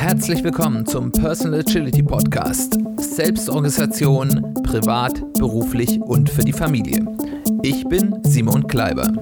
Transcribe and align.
Herzlich 0.00 0.42
willkommen 0.42 0.86
zum 0.86 1.12
Personal 1.12 1.60
Agility 1.60 2.02
Podcast. 2.02 2.78
Selbstorganisation, 2.96 4.54
privat, 4.62 5.20
beruflich 5.34 6.00
und 6.00 6.30
für 6.30 6.40
die 6.40 6.54
Familie. 6.54 7.04
Ich 7.62 7.84
bin 7.86 8.18
Simon 8.24 8.66
Kleiber. 8.66 9.12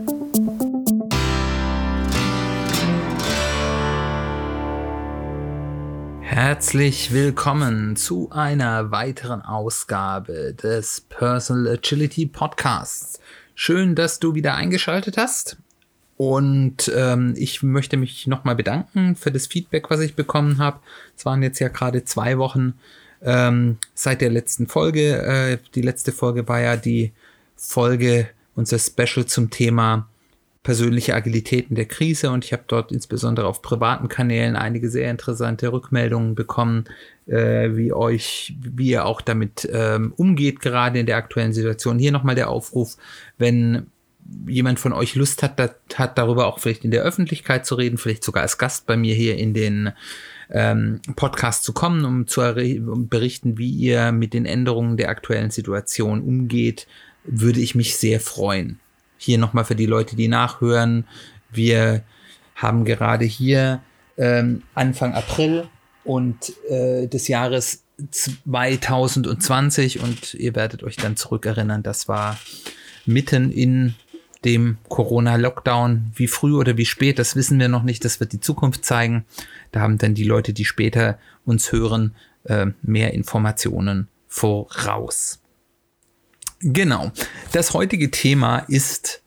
Herzlich 6.20 7.12
willkommen 7.12 7.96
zu 7.96 8.30
einer 8.30 8.92
weiteren 8.92 9.42
Ausgabe 9.42 10.54
des 10.54 11.00
Personal 11.00 11.72
Agility 11.72 12.26
Podcasts. 12.26 13.18
Schön, 13.56 13.96
dass 13.96 14.20
du 14.20 14.36
wieder 14.36 14.54
eingeschaltet 14.54 15.16
hast. 15.16 15.56
Und 16.18 16.92
ähm, 16.96 17.34
ich 17.36 17.62
möchte 17.62 17.96
mich 17.96 18.26
nochmal 18.26 18.56
bedanken 18.56 19.14
für 19.14 19.30
das 19.30 19.46
Feedback, 19.46 19.88
was 19.88 20.00
ich 20.00 20.16
bekommen 20.16 20.58
habe. 20.58 20.80
Es 21.16 21.24
waren 21.24 21.44
jetzt 21.44 21.60
ja 21.60 21.68
gerade 21.68 22.04
zwei 22.04 22.38
Wochen 22.38 22.74
ähm, 23.22 23.78
seit 23.94 24.20
der 24.20 24.30
letzten 24.30 24.66
Folge. 24.66 25.22
Äh, 25.22 25.58
die 25.76 25.80
letzte 25.80 26.10
Folge 26.10 26.48
war 26.48 26.60
ja 26.60 26.76
die 26.76 27.12
Folge, 27.54 28.28
unser 28.56 28.80
Special 28.80 29.26
zum 29.26 29.50
Thema 29.50 30.08
persönliche 30.64 31.14
Agilitäten 31.14 31.76
der 31.76 31.86
Krise 31.86 32.30
und 32.30 32.44
ich 32.44 32.52
habe 32.52 32.64
dort 32.66 32.90
insbesondere 32.90 33.46
auf 33.46 33.62
privaten 33.62 34.08
Kanälen 34.08 34.56
einige 34.56 34.90
sehr 34.90 35.12
interessante 35.12 35.72
Rückmeldungen 35.72 36.34
bekommen, 36.34 36.86
äh, 37.26 37.76
wie 37.76 37.92
euch, 37.92 38.54
wie 38.60 38.90
ihr 38.90 39.06
auch 39.06 39.20
damit 39.20 39.68
ähm, 39.72 40.12
umgeht, 40.16 40.58
gerade 40.58 40.98
in 40.98 41.06
der 41.06 41.16
aktuellen 41.16 41.52
Situation. 41.52 42.00
Hier 42.00 42.10
nochmal 42.10 42.34
der 42.34 42.50
Aufruf, 42.50 42.96
wenn 43.38 43.86
jemand 44.46 44.78
von 44.78 44.92
euch 44.92 45.14
Lust 45.14 45.42
hat, 45.42 45.58
dat, 45.58 45.76
hat 45.94 46.18
darüber 46.18 46.46
auch 46.46 46.58
vielleicht 46.58 46.84
in 46.84 46.90
der 46.90 47.02
Öffentlichkeit 47.02 47.66
zu 47.66 47.74
reden, 47.74 47.98
vielleicht 47.98 48.24
sogar 48.24 48.42
als 48.42 48.58
Gast 48.58 48.86
bei 48.86 48.96
mir 48.96 49.14
hier 49.14 49.36
in 49.36 49.54
den 49.54 49.92
ähm, 50.50 51.00
Podcast 51.16 51.64
zu 51.64 51.72
kommen, 51.72 52.04
um 52.04 52.26
zu 52.26 52.42
um 52.42 53.08
berichten, 53.08 53.58
wie 53.58 53.70
ihr 53.70 54.12
mit 54.12 54.34
den 54.34 54.46
Änderungen 54.46 54.96
der 54.96 55.08
aktuellen 55.08 55.50
Situation 55.50 56.20
umgeht, 56.20 56.86
würde 57.24 57.60
ich 57.60 57.74
mich 57.74 57.96
sehr 57.96 58.20
freuen. 58.20 58.80
Hier 59.16 59.38
nochmal 59.38 59.64
für 59.64 59.74
die 59.74 59.86
Leute, 59.86 60.16
die 60.16 60.28
nachhören. 60.28 61.06
Wir 61.50 62.02
haben 62.54 62.84
gerade 62.84 63.24
hier 63.24 63.80
ähm, 64.16 64.62
Anfang 64.74 65.14
April 65.14 65.68
und 66.04 66.52
äh, 66.68 67.06
des 67.06 67.28
Jahres 67.28 67.84
2020 68.10 70.00
und 70.00 70.34
ihr 70.34 70.54
werdet 70.54 70.82
euch 70.82 70.96
dann 70.96 71.16
zurückerinnern, 71.16 71.82
das 71.82 72.08
war 72.08 72.38
mitten 73.06 73.50
in 73.50 73.94
dem 74.44 74.78
Corona-Lockdown. 74.88 76.12
Wie 76.14 76.28
früh 76.28 76.54
oder 76.54 76.76
wie 76.76 76.84
spät, 76.84 77.18
das 77.18 77.36
wissen 77.36 77.58
wir 77.58 77.68
noch 77.68 77.82
nicht. 77.82 78.04
Das 78.04 78.20
wird 78.20 78.32
die 78.32 78.40
Zukunft 78.40 78.84
zeigen. 78.84 79.24
Da 79.72 79.80
haben 79.80 79.98
dann 79.98 80.14
die 80.14 80.24
Leute, 80.24 80.52
die 80.52 80.64
später 80.64 81.18
uns 81.44 81.72
hören, 81.72 82.14
äh, 82.44 82.66
mehr 82.82 83.14
Informationen 83.14 84.08
voraus. 84.26 85.40
Genau. 86.60 87.12
Das 87.52 87.72
heutige 87.74 88.10
Thema 88.10 88.58
ist 88.60 89.22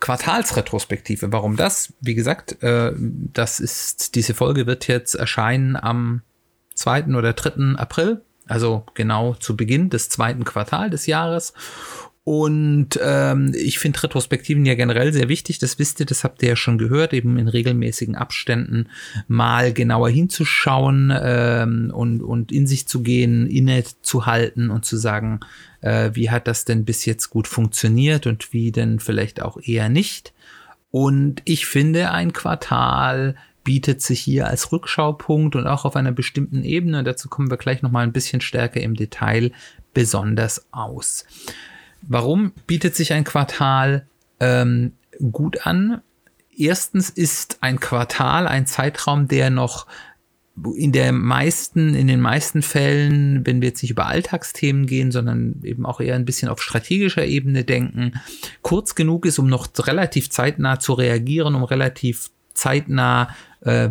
Quartalsretrospektive. 0.00 1.30
Warum 1.32 1.56
das? 1.56 1.92
Wie 2.00 2.14
gesagt, 2.14 2.62
äh, 2.62 2.92
das 2.96 3.60
ist, 3.60 4.14
diese 4.14 4.34
Folge 4.34 4.66
wird 4.66 4.88
jetzt 4.88 5.14
erscheinen 5.14 5.76
am 5.76 6.22
2. 6.74 7.14
oder 7.16 7.34
3. 7.34 7.78
April, 7.78 8.22
also 8.46 8.86
genau 8.94 9.34
zu 9.34 9.56
Beginn 9.56 9.90
des 9.90 10.08
zweiten 10.08 10.44
Quartals 10.44 10.90
des 10.90 11.06
Jahres. 11.06 11.52
Und 12.22 13.00
ähm, 13.02 13.52
ich 13.56 13.78
finde 13.78 14.02
Retrospektiven 14.02 14.66
ja 14.66 14.74
generell 14.74 15.12
sehr 15.12 15.28
wichtig. 15.28 15.58
Das 15.58 15.78
wisst 15.78 16.00
ihr, 16.00 16.06
das 16.06 16.22
habt 16.22 16.42
ihr 16.42 16.50
ja 16.50 16.56
schon 16.56 16.76
gehört, 16.76 17.14
eben 17.14 17.38
in 17.38 17.48
regelmäßigen 17.48 18.14
Abständen 18.14 18.88
mal 19.26 19.72
genauer 19.72 20.10
hinzuschauen 20.10 21.12
ähm, 21.18 21.90
und, 21.94 22.22
und 22.22 22.52
in 22.52 22.66
sich 22.66 22.86
zu 22.86 23.02
gehen, 23.02 23.46
inne 23.46 23.84
zu 24.02 24.26
halten 24.26 24.70
und 24.70 24.84
zu 24.84 24.98
sagen, 24.98 25.40
äh, 25.80 26.10
wie 26.12 26.30
hat 26.30 26.46
das 26.46 26.66
denn 26.66 26.84
bis 26.84 27.06
jetzt 27.06 27.30
gut 27.30 27.48
funktioniert 27.48 28.26
und 28.26 28.52
wie 28.52 28.70
denn 28.70 29.00
vielleicht 29.00 29.40
auch 29.40 29.58
eher 29.60 29.88
nicht. 29.88 30.34
Und 30.90 31.40
ich 31.46 31.66
finde, 31.66 32.10
ein 32.10 32.34
Quartal 32.34 33.34
bietet 33.64 34.02
sich 34.02 34.20
hier 34.20 34.46
als 34.46 34.72
Rückschaupunkt 34.72 35.56
und 35.56 35.66
auch 35.66 35.84
auf 35.84 35.96
einer 35.96 36.12
bestimmten 36.12 36.64
Ebene, 36.64 37.02
dazu 37.02 37.28
kommen 37.28 37.50
wir 37.50 37.56
gleich 37.56 37.82
nochmal 37.82 38.04
ein 38.04 38.12
bisschen 38.12 38.40
stärker 38.40 38.80
im 38.80 38.94
Detail, 38.94 39.52
besonders 39.94 40.66
aus. 40.72 41.24
Warum 42.02 42.52
bietet 42.66 42.96
sich 42.96 43.12
ein 43.12 43.24
Quartal 43.24 44.06
ähm, 44.40 44.92
gut 45.30 45.66
an? 45.66 46.02
Erstens 46.56 47.10
ist 47.10 47.58
ein 47.62 47.80
Quartal 47.80 48.46
ein 48.46 48.66
Zeitraum, 48.66 49.28
der 49.28 49.50
noch 49.50 49.86
in 50.76 50.92
der 50.92 51.12
meisten, 51.12 51.94
in 51.94 52.06
den 52.06 52.20
meisten 52.20 52.62
Fällen, 52.62 53.46
wenn 53.46 53.60
wir 53.62 53.68
jetzt 53.68 53.82
nicht 53.82 53.92
über 53.92 54.06
Alltagsthemen 54.06 54.86
gehen, 54.86 55.10
sondern 55.10 55.60
eben 55.62 55.86
auch 55.86 56.00
eher 56.00 56.16
ein 56.16 56.24
bisschen 56.24 56.48
auf 56.48 56.62
strategischer 56.62 57.24
Ebene 57.24 57.64
denken, 57.64 58.20
kurz 58.62 58.94
genug 58.94 59.24
ist, 59.26 59.38
um 59.38 59.48
noch 59.48 59.68
relativ 59.78 60.30
zeitnah 60.30 60.78
zu 60.78 60.92
reagieren, 60.92 61.54
um 61.54 61.64
relativ 61.64 62.30
zeitnah 62.52 63.34
äh, 63.60 63.90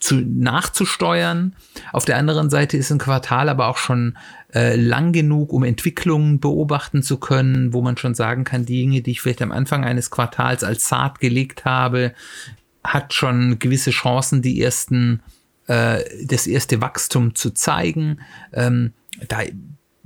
zu, 0.00 0.16
nachzusteuern. 0.16 1.54
Auf 1.92 2.04
der 2.04 2.16
anderen 2.16 2.50
Seite 2.50 2.76
ist 2.76 2.90
ein 2.90 2.98
Quartal 2.98 3.48
aber 3.48 3.68
auch 3.68 3.78
schon 3.78 4.16
äh, 4.54 4.76
lang 4.76 5.12
genug, 5.12 5.52
um 5.52 5.64
Entwicklungen 5.64 6.40
beobachten 6.40 7.02
zu 7.02 7.18
können, 7.18 7.72
wo 7.72 7.82
man 7.82 7.96
schon 7.96 8.14
sagen 8.14 8.44
kann, 8.44 8.64
die 8.64 8.80
Dinge, 8.80 9.02
die 9.02 9.12
ich 9.12 9.20
vielleicht 9.20 9.42
am 9.42 9.52
Anfang 9.52 9.84
eines 9.84 10.10
Quartals 10.10 10.64
als 10.64 10.88
Saat 10.88 11.20
gelegt 11.20 11.64
habe, 11.64 12.12
hat 12.84 13.14
schon 13.14 13.58
gewisse 13.58 13.90
Chancen, 13.90 14.42
die 14.42 14.62
ersten, 14.62 15.20
äh, 15.66 16.02
das 16.24 16.46
erste 16.46 16.80
Wachstum 16.80 17.34
zu 17.34 17.50
zeigen. 17.50 18.20
Ähm, 18.52 18.92
da 19.28 19.40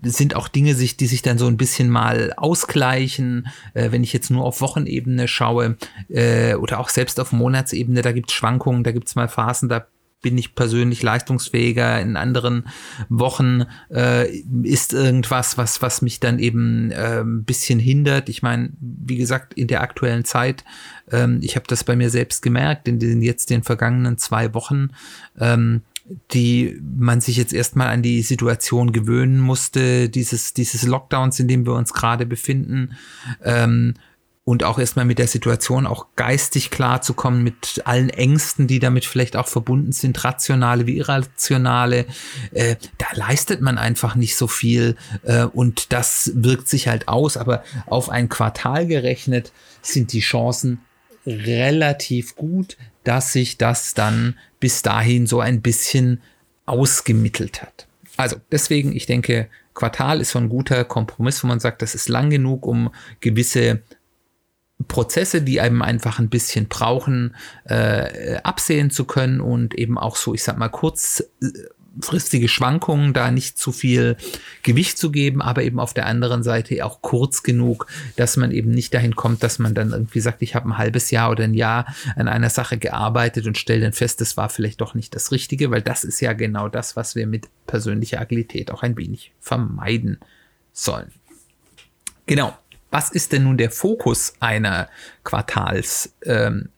sind 0.02 0.36
auch 0.36 0.48
Dinge, 0.48 0.74
sich, 0.74 0.96
die 0.96 1.06
sich 1.06 1.22
dann 1.22 1.38
so 1.38 1.46
ein 1.46 1.56
bisschen 1.56 1.90
mal 1.90 2.32
ausgleichen. 2.36 3.48
Äh, 3.74 3.92
wenn 3.92 4.02
ich 4.02 4.12
jetzt 4.12 4.30
nur 4.30 4.44
auf 4.44 4.60
Wochenebene 4.60 5.28
schaue 5.28 5.76
äh, 6.08 6.54
oder 6.54 6.80
auch 6.80 6.88
selbst 6.88 7.20
auf 7.20 7.32
Monatsebene, 7.32 8.02
da 8.02 8.12
gibt 8.12 8.30
es 8.30 8.36
Schwankungen, 8.36 8.84
da 8.84 8.92
gibt 8.92 9.08
es 9.08 9.14
mal 9.14 9.28
Phasen, 9.28 9.68
da 9.68 9.86
bin 10.22 10.36
ich 10.36 10.54
persönlich 10.54 11.02
leistungsfähiger. 11.02 12.00
In 12.00 12.16
anderen 12.16 12.68
Wochen 13.08 13.64
äh, 13.90 14.30
ist 14.62 14.92
irgendwas, 14.92 15.56
was, 15.56 15.82
was 15.82 16.02
mich 16.02 16.20
dann 16.20 16.38
eben 16.38 16.90
äh, 16.90 17.20
ein 17.20 17.44
bisschen 17.44 17.78
hindert. 17.78 18.28
Ich 18.28 18.42
meine, 18.42 18.70
wie 18.80 19.16
gesagt, 19.16 19.54
in 19.54 19.66
der 19.66 19.80
aktuellen 19.80 20.24
Zeit, 20.24 20.64
ähm, 21.10 21.40
ich 21.42 21.56
habe 21.56 21.66
das 21.68 21.84
bei 21.84 21.96
mir 21.96 22.10
selbst 22.10 22.42
gemerkt, 22.42 22.86
in 22.88 22.98
den 22.98 23.22
jetzt 23.22 23.50
den 23.50 23.62
vergangenen 23.62 24.18
zwei 24.18 24.52
Wochen, 24.54 24.90
ähm, 25.38 25.82
die 26.32 26.80
man 26.82 27.20
sich 27.20 27.36
jetzt 27.36 27.52
erstmal 27.52 27.88
an 27.88 28.02
die 28.02 28.22
Situation 28.22 28.92
gewöhnen 28.92 29.38
musste, 29.38 30.08
dieses, 30.08 30.54
dieses 30.54 30.82
Lockdowns, 30.82 31.38
in 31.38 31.48
dem 31.48 31.66
wir 31.66 31.74
uns 31.74 31.92
gerade 31.92 32.26
befinden, 32.26 32.96
ähm, 33.44 33.94
und 34.50 34.64
auch 34.64 34.80
erstmal 34.80 35.04
mit 35.04 35.20
der 35.20 35.28
Situation 35.28 35.86
auch 35.86 36.06
geistig 36.16 36.70
klar 36.70 37.02
zu 37.02 37.14
kommen, 37.14 37.44
mit 37.44 37.82
allen 37.84 38.10
Ängsten, 38.10 38.66
die 38.66 38.80
damit 38.80 39.04
vielleicht 39.04 39.36
auch 39.36 39.46
verbunden 39.46 39.92
sind, 39.92 40.24
rationale 40.24 40.86
wie 40.86 40.96
irrationale, 40.96 42.06
äh, 42.52 42.74
da 42.98 43.06
leistet 43.12 43.60
man 43.60 43.78
einfach 43.78 44.16
nicht 44.16 44.36
so 44.36 44.48
viel 44.48 44.96
äh, 45.22 45.44
und 45.44 45.92
das 45.92 46.32
wirkt 46.34 46.68
sich 46.68 46.88
halt 46.88 47.06
aus, 47.06 47.36
aber 47.36 47.62
auf 47.86 48.08
ein 48.08 48.28
Quartal 48.28 48.88
gerechnet 48.88 49.52
sind 49.82 50.12
die 50.12 50.20
Chancen 50.20 50.80
relativ 51.26 52.34
gut, 52.34 52.76
dass 53.04 53.32
sich 53.32 53.56
das 53.56 53.94
dann 53.94 54.36
bis 54.60 54.82
dahin 54.82 55.26
so 55.26 55.40
ein 55.40 55.62
bisschen 55.62 56.20
ausgemittelt 56.66 57.62
hat. 57.62 57.86
Also 58.16 58.36
deswegen, 58.52 58.94
ich 58.94 59.06
denke, 59.06 59.48
Quartal 59.74 60.20
ist 60.20 60.30
so 60.30 60.38
ein 60.38 60.48
guter 60.48 60.84
Kompromiss, 60.84 61.42
wo 61.42 61.48
man 61.48 61.60
sagt, 61.60 61.82
das 61.82 61.94
ist 61.94 62.08
lang 62.08 62.30
genug, 62.30 62.66
um 62.66 62.90
gewisse 63.20 63.82
Prozesse, 64.88 65.42
die 65.42 65.60
einem 65.60 65.82
einfach 65.82 66.18
ein 66.18 66.28
bisschen 66.28 66.68
brauchen, 66.68 67.34
äh, 67.64 68.36
absehen 68.42 68.90
zu 68.90 69.04
können 69.04 69.40
und 69.40 69.74
eben 69.74 69.98
auch 69.98 70.16
so, 70.16 70.34
ich 70.34 70.42
sag 70.42 70.58
mal, 70.58 70.68
kurzfristige 71.94 72.48
Schwankungen, 72.48 73.12
da 73.12 73.30
nicht 73.30 73.58
zu 73.58 73.72
viel 73.72 74.16
Gewicht 74.62 74.98
zu 74.98 75.10
geben, 75.10 75.42
aber 75.42 75.62
eben 75.62 75.80
auf 75.80 75.94
der 75.94 76.06
anderen 76.06 76.42
Seite 76.42 76.84
auch 76.84 77.02
kurz 77.02 77.42
genug, 77.42 77.86
dass 78.16 78.36
man 78.36 78.52
eben 78.52 78.70
nicht 78.70 78.94
dahin 78.94 79.16
kommt, 79.16 79.42
dass 79.42 79.58
man 79.58 79.74
dann 79.74 79.90
irgendwie 79.90 80.20
sagt, 80.20 80.42
ich 80.42 80.54
habe 80.54 80.68
ein 80.68 80.78
halbes 80.78 81.10
Jahr 81.10 81.30
oder 81.30 81.44
ein 81.44 81.54
Jahr 81.54 81.86
an 82.16 82.28
einer 82.28 82.50
Sache 82.50 82.78
gearbeitet 82.78 83.46
und 83.46 83.58
stelle 83.58 83.82
dann 83.82 83.92
fest, 83.92 84.20
das 84.20 84.36
war 84.36 84.48
vielleicht 84.48 84.80
doch 84.80 84.94
nicht 84.94 85.14
das 85.14 85.32
Richtige, 85.32 85.70
weil 85.70 85.82
das 85.82 86.04
ist 86.04 86.20
ja 86.20 86.32
genau 86.32 86.68
das, 86.68 86.96
was 86.96 87.14
wir 87.14 87.26
mit 87.26 87.48
persönlicher 87.66 88.20
Agilität 88.20 88.70
auch 88.70 88.82
ein 88.82 88.96
wenig 88.96 89.32
vermeiden 89.40 90.18
sollen. 90.72 91.10
Genau. 92.26 92.56
Was 92.92 93.10
ist 93.10 93.32
denn 93.32 93.44
nun 93.44 93.56
der 93.56 93.70
Fokus 93.70 94.34
einer 94.40 94.88
Quartals? 95.22 96.12
Ähm, 96.24 96.70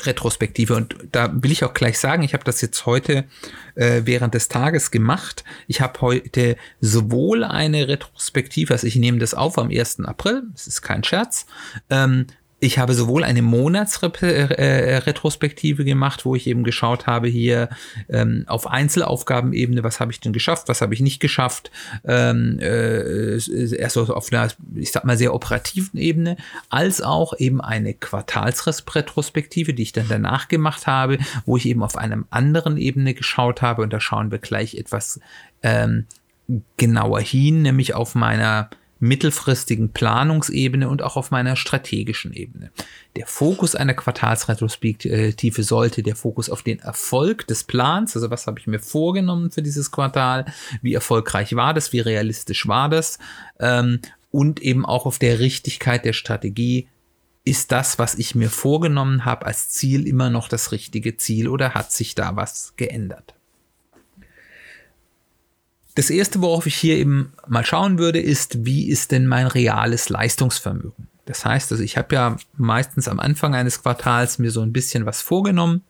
Retrospektive. 0.00 0.74
Und 0.74 0.96
da 1.12 1.30
will 1.32 1.52
ich 1.52 1.64
auch 1.64 1.74
gleich 1.74 1.98
sagen, 1.98 2.22
ich 2.22 2.34
habe 2.34 2.44
das 2.44 2.60
jetzt 2.60 2.86
heute 2.86 3.24
äh, 3.74 4.02
während 4.04 4.34
des 4.34 4.48
Tages 4.48 4.90
gemacht. 4.90 5.44
Ich 5.66 5.80
habe 5.80 6.00
heute 6.00 6.56
sowohl 6.80 7.44
eine 7.44 7.88
Retrospektive, 7.88 8.72
also 8.72 8.86
ich 8.86 8.96
nehme 8.96 9.18
das 9.18 9.34
auf 9.34 9.58
am 9.58 9.70
1. 9.70 10.00
April, 10.00 10.44
das 10.52 10.66
ist 10.66 10.82
kein 10.82 11.04
Scherz, 11.04 11.46
ähm, 11.90 12.26
ich 12.60 12.78
habe 12.78 12.94
sowohl 12.94 13.22
eine 13.22 13.42
Monatsretrospektive 13.42 15.84
gemacht, 15.84 16.24
wo 16.24 16.34
ich 16.34 16.48
eben 16.48 16.64
geschaut 16.64 17.06
habe 17.06 17.28
hier 17.28 17.68
ähm, 18.08 18.42
auf 18.48 18.66
Einzelaufgabenebene, 18.66 19.84
was 19.84 20.00
habe 20.00 20.10
ich 20.10 20.18
denn 20.18 20.32
geschafft, 20.32 20.68
was 20.68 20.80
habe 20.80 20.92
ich 20.92 21.00
nicht 21.00 21.20
geschafft, 21.20 21.70
ähm, 22.04 22.58
äh, 22.60 23.36
erst 23.76 23.96
auf 23.96 24.32
einer, 24.32 24.48
ich 24.74 24.90
sag 24.90 25.04
mal, 25.04 25.16
sehr 25.16 25.34
operativen 25.34 26.00
Ebene, 26.00 26.36
als 26.68 27.00
auch 27.00 27.32
eben 27.38 27.60
eine 27.60 27.94
Quartalsretrospektive, 27.94 29.72
die 29.72 29.84
ich 29.84 29.92
dann 29.92 30.08
danach 30.08 30.48
gemacht 30.48 30.88
habe, 30.88 31.18
wo 31.46 31.56
ich 31.56 31.66
eben 31.66 31.84
auf 31.84 31.96
einem 31.96 32.26
anderen 32.30 32.76
Ebene 32.76 33.14
geschaut 33.14 33.62
habe. 33.62 33.82
Und 33.82 33.92
da 33.92 34.00
schauen 34.00 34.32
wir 34.32 34.38
gleich 34.38 34.74
etwas 34.74 35.20
ähm, 35.62 36.06
genauer 36.76 37.20
hin, 37.20 37.62
nämlich 37.62 37.94
auf 37.94 38.16
meiner 38.16 38.68
mittelfristigen 39.00 39.92
Planungsebene 39.92 40.88
und 40.88 41.02
auch 41.02 41.16
auf 41.16 41.30
meiner 41.30 41.56
strategischen 41.56 42.32
Ebene. 42.32 42.70
Der 43.16 43.26
Fokus 43.26 43.74
einer 43.74 43.94
Quartalsretrospektive 43.94 45.62
sollte 45.62 46.02
der 46.02 46.16
Fokus 46.16 46.50
auf 46.50 46.62
den 46.62 46.80
Erfolg 46.80 47.46
des 47.46 47.64
Plans, 47.64 48.16
also 48.16 48.30
was 48.30 48.46
habe 48.46 48.58
ich 48.58 48.66
mir 48.66 48.80
vorgenommen 48.80 49.50
für 49.50 49.62
dieses 49.62 49.90
Quartal, 49.90 50.46
wie 50.82 50.94
erfolgreich 50.94 51.54
war 51.54 51.74
das, 51.74 51.92
wie 51.92 52.00
realistisch 52.00 52.66
war 52.66 52.88
das 52.88 53.18
ähm, 53.60 54.00
und 54.30 54.60
eben 54.60 54.84
auch 54.84 55.06
auf 55.06 55.18
der 55.18 55.38
Richtigkeit 55.38 56.04
der 56.04 56.12
Strategie. 56.12 56.88
Ist 57.44 57.72
das, 57.72 57.98
was 57.98 58.16
ich 58.16 58.34
mir 58.34 58.50
vorgenommen 58.50 59.24
habe, 59.24 59.46
als 59.46 59.70
Ziel 59.70 60.06
immer 60.06 60.28
noch 60.28 60.48
das 60.48 60.70
richtige 60.72 61.16
Ziel 61.16 61.48
oder 61.48 61.72
hat 61.72 61.92
sich 61.92 62.14
da 62.14 62.36
was 62.36 62.74
geändert? 62.76 63.37
Das 65.98 66.08
erste, 66.10 66.40
worauf 66.42 66.66
ich 66.66 66.76
hier 66.76 66.96
eben 66.96 67.32
mal 67.48 67.66
schauen 67.66 67.98
würde, 67.98 68.20
ist, 68.20 68.64
wie 68.64 68.88
ist 68.88 69.10
denn 69.10 69.26
mein 69.26 69.48
reales 69.48 70.10
Leistungsvermögen? 70.10 71.08
Das 71.24 71.44
heißt, 71.44 71.72
also 71.72 71.82
ich 71.82 71.96
habe 71.96 72.14
ja 72.14 72.36
meistens 72.56 73.08
am 73.08 73.18
Anfang 73.18 73.56
eines 73.56 73.82
Quartals 73.82 74.38
mir 74.38 74.52
so 74.52 74.60
ein 74.60 74.72
bisschen 74.72 75.06
was 75.06 75.22
vorgenommen. 75.22 75.82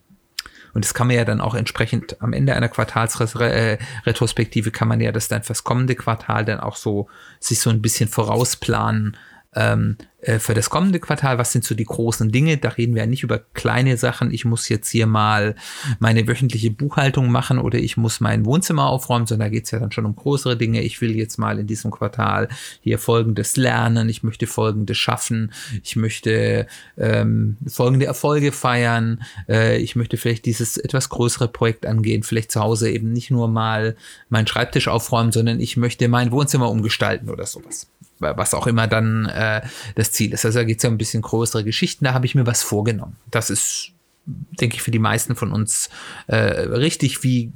Und 0.72 0.86
das 0.86 0.94
kann 0.94 1.08
man 1.08 1.16
ja 1.16 1.26
dann 1.26 1.42
auch 1.42 1.54
entsprechend 1.54 2.22
am 2.22 2.32
Ende 2.32 2.54
einer 2.54 2.70
Quartalsretrospektive 2.70 4.70
kann 4.70 4.88
man 4.88 5.02
ja 5.02 5.12
das 5.12 5.28
dann 5.28 5.42
fürs 5.42 5.62
kommende 5.62 5.94
Quartal 5.94 6.46
dann 6.46 6.60
auch 6.60 6.76
so 6.76 7.08
sich 7.38 7.60
so 7.60 7.68
ein 7.68 7.82
bisschen 7.82 8.08
vorausplanen, 8.08 9.14
ähm, 9.54 9.98
äh, 10.17 10.17
für 10.20 10.52
das 10.52 10.68
kommende 10.68 10.98
Quartal, 10.98 11.38
was 11.38 11.52
sind 11.52 11.64
so 11.64 11.76
die 11.76 11.84
großen 11.84 12.32
Dinge? 12.32 12.56
Da 12.56 12.70
reden 12.70 12.94
wir 12.94 13.02
ja 13.02 13.06
nicht 13.06 13.22
über 13.22 13.38
kleine 13.38 13.96
Sachen. 13.96 14.32
Ich 14.32 14.44
muss 14.44 14.68
jetzt 14.68 14.88
hier 14.88 15.06
mal 15.06 15.54
meine 16.00 16.26
wöchentliche 16.26 16.72
Buchhaltung 16.72 17.30
machen 17.30 17.60
oder 17.60 17.78
ich 17.78 17.96
muss 17.96 18.18
mein 18.18 18.44
Wohnzimmer 18.44 18.86
aufräumen, 18.86 19.26
sondern 19.26 19.46
da 19.46 19.50
geht 19.50 19.66
es 19.66 19.70
ja 19.70 19.78
dann 19.78 19.92
schon 19.92 20.06
um 20.06 20.16
größere 20.16 20.56
Dinge. 20.56 20.82
Ich 20.82 21.00
will 21.00 21.16
jetzt 21.16 21.38
mal 21.38 21.60
in 21.60 21.68
diesem 21.68 21.92
Quartal 21.92 22.48
hier 22.80 22.98
Folgendes 22.98 23.56
lernen, 23.56 24.08
ich 24.08 24.24
möchte 24.24 24.48
Folgendes 24.48 24.96
schaffen, 24.96 25.52
ich 25.84 25.94
möchte 25.94 26.66
ähm, 26.96 27.56
folgende 27.68 28.06
Erfolge 28.06 28.50
feiern, 28.50 29.22
äh, 29.48 29.78
ich 29.78 29.94
möchte 29.94 30.16
vielleicht 30.16 30.46
dieses 30.46 30.78
etwas 30.78 31.10
größere 31.10 31.46
Projekt 31.46 31.86
angehen, 31.86 32.24
vielleicht 32.24 32.50
zu 32.50 32.60
Hause 32.60 32.90
eben 32.90 33.12
nicht 33.12 33.30
nur 33.30 33.46
mal 33.46 33.94
meinen 34.30 34.48
Schreibtisch 34.48 34.88
aufräumen, 34.88 35.30
sondern 35.30 35.60
ich 35.60 35.76
möchte 35.76 36.08
mein 36.08 36.32
Wohnzimmer 36.32 36.68
umgestalten 36.70 37.30
oder 37.30 37.46
sowas 37.46 37.86
was 38.20 38.54
auch 38.54 38.66
immer 38.66 38.86
dann 38.86 39.26
äh, 39.26 39.62
das 39.94 40.07
Ziel 40.10 40.32
ist. 40.32 40.44
Also 40.44 40.58
da 40.58 40.64
geht 40.64 40.78
es 40.78 40.82
ja 40.82 40.90
ein 40.90 40.98
bisschen 40.98 41.22
größere 41.22 41.64
Geschichten, 41.64 42.04
da 42.04 42.14
habe 42.14 42.26
ich 42.26 42.34
mir 42.34 42.46
was 42.46 42.62
vorgenommen. 42.62 43.16
Das 43.30 43.50
ist, 43.50 43.92
denke 44.26 44.76
ich, 44.76 44.82
für 44.82 44.90
die 44.90 44.98
meisten 44.98 45.36
von 45.36 45.52
uns 45.52 45.88
äh, 46.26 46.36
richtig, 46.36 47.22
wie 47.22 47.52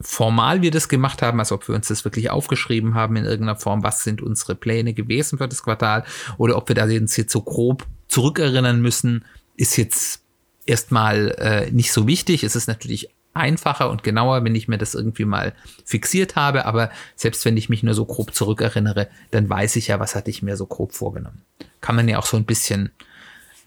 formal 0.00 0.62
wir 0.62 0.70
das 0.70 0.88
gemacht 0.88 1.22
haben, 1.22 1.38
als 1.38 1.52
ob 1.52 1.68
wir 1.68 1.74
uns 1.74 1.88
das 1.88 2.04
wirklich 2.04 2.30
aufgeschrieben 2.30 2.94
haben 2.94 3.16
in 3.16 3.24
irgendeiner 3.24 3.58
Form, 3.58 3.82
was 3.82 4.02
sind 4.02 4.20
unsere 4.20 4.54
Pläne 4.54 4.94
gewesen 4.94 5.38
für 5.38 5.48
das 5.48 5.62
Quartal 5.62 6.04
oder 6.38 6.56
ob 6.56 6.68
wir 6.68 6.74
da 6.74 6.84
uns 6.84 7.16
jetzt 7.16 7.32
so 7.32 7.42
grob 7.42 7.86
zurückerinnern 8.08 8.80
müssen, 8.80 9.24
ist 9.56 9.76
jetzt 9.76 10.22
erstmal 10.66 11.30
äh, 11.38 11.70
nicht 11.70 11.92
so 11.92 12.06
wichtig. 12.06 12.44
Es 12.44 12.56
ist 12.56 12.66
natürlich 12.66 13.10
einfacher 13.34 13.90
und 13.90 14.02
genauer, 14.02 14.44
wenn 14.44 14.54
ich 14.54 14.68
mir 14.68 14.78
das 14.78 14.94
irgendwie 14.94 15.24
mal 15.24 15.54
fixiert 15.84 16.36
habe. 16.36 16.66
Aber 16.66 16.90
selbst 17.16 17.44
wenn 17.44 17.56
ich 17.56 17.68
mich 17.68 17.82
nur 17.82 17.94
so 17.94 18.04
grob 18.04 18.34
zurückerinnere, 18.34 19.08
dann 19.30 19.48
weiß 19.48 19.76
ich 19.76 19.88
ja, 19.88 20.00
was 20.00 20.14
hatte 20.14 20.30
ich 20.30 20.42
mir 20.42 20.56
so 20.56 20.66
grob 20.66 20.92
vorgenommen. 20.92 21.42
Kann 21.80 21.96
man 21.96 22.08
ja 22.08 22.18
auch 22.18 22.26
so 22.26 22.36
ein 22.36 22.44
bisschen 22.44 22.90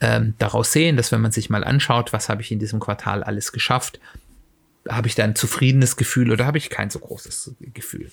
ähm, 0.01 0.35
daraus 0.37 0.71
sehen, 0.71 0.97
dass 0.97 1.11
wenn 1.11 1.21
man 1.21 1.31
sich 1.31 1.49
mal 1.49 1.63
anschaut, 1.63 2.13
was 2.13 2.29
habe 2.29 2.41
ich 2.41 2.51
in 2.51 2.59
diesem 2.59 2.79
Quartal 2.79 3.23
alles 3.23 3.51
geschafft, 3.51 3.99
habe 4.87 5.07
ich 5.07 5.15
da 5.15 5.23
ein 5.23 5.35
zufriedenes 5.35 5.95
Gefühl 5.95 6.31
oder 6.31 6.45
habe 6.45 6.57
ich 6.57 6.69
kein 6.69 6.89
so 6.89 6.99
großes 6.99 7.55
Gefühl. 7.73 8.11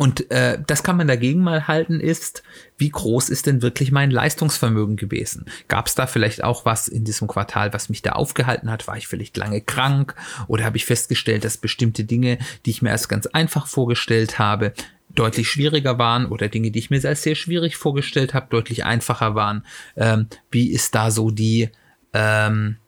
Und 0.00 0.30
äh, 0.30 0.58
das 0.66 0.82
kann 0.82 0.96
man 0.96 1.08
dagegen 1.08 1.42
mal 1.42 1.68
halten, 1.68 2.00
ist, 2.00 2.42
wie 2.78 2.88
groß 2.88 3.28
ist 3.28 3.44
denn 3.44 3.60
wirklich 3.60 3.92
mein 3.92 4.10
Leistungsvermögen 4.10 4.96
gewesen? 4.96 5.44
Gab 5.68 5.88
es 5.88 5.94
da 5.94 6.06
vielleicht 6.06 6.42
auch 6.42 6.64
was 6.64 6.88
in 6.88 7.04
diesem 7.04 7.28
Quartal, 7.28 7.74
was 7.74 7.90
mich 7.90 8.00
da 8.00 8.12
aufgehalten 8.12 8.70
hat? 8.70 8.88
War 8.88 8.96
ich 8.96 9.06
vielleicht 9.06 9.36
lange 9.36 9.60
krank 9.60 10.14
oder 10.46 10.64
habe 10.64 10.78
ich 10.78 10.86
festgestellt, 10.86 11.44
dass 11.44 11.58
bestimmte 11.58 12.04
Dinge, 12.04 12.38
die 12.64 12.70
ich 12.70 12.80
mir 12.80 12.92
als 12.92 13.08
ganz 13.08 13.26
einfach 13.26 13.66
vorgestellt 13.66 14.38
habe, 14.38 14.72
deutlich 15.10 15.50
schwieriger 15.50 15.98
waren 15.98 16.24
oder 16.24 16.48
Dinge, 16.48 16.70
die 16.70 16.78
ich 16.78 16.88
mir 16.88 17.06
als 17.06 17.22
sehr 17.22 17.34
schwierig 17.34 17.76
vorgestellt 17.76 18.32
habe, 18.32 18.46
deutlich 18.48 18.86
einfacher 18.86 19.34
waren? 19.34 19.66
Ähm, 19.96 20.28
wie 20.50 20.70
ist 20.70 20.94
da 20.94 21.10
so 21.10 21.30
die 21.30 21.68
ähm, 22.14 22.78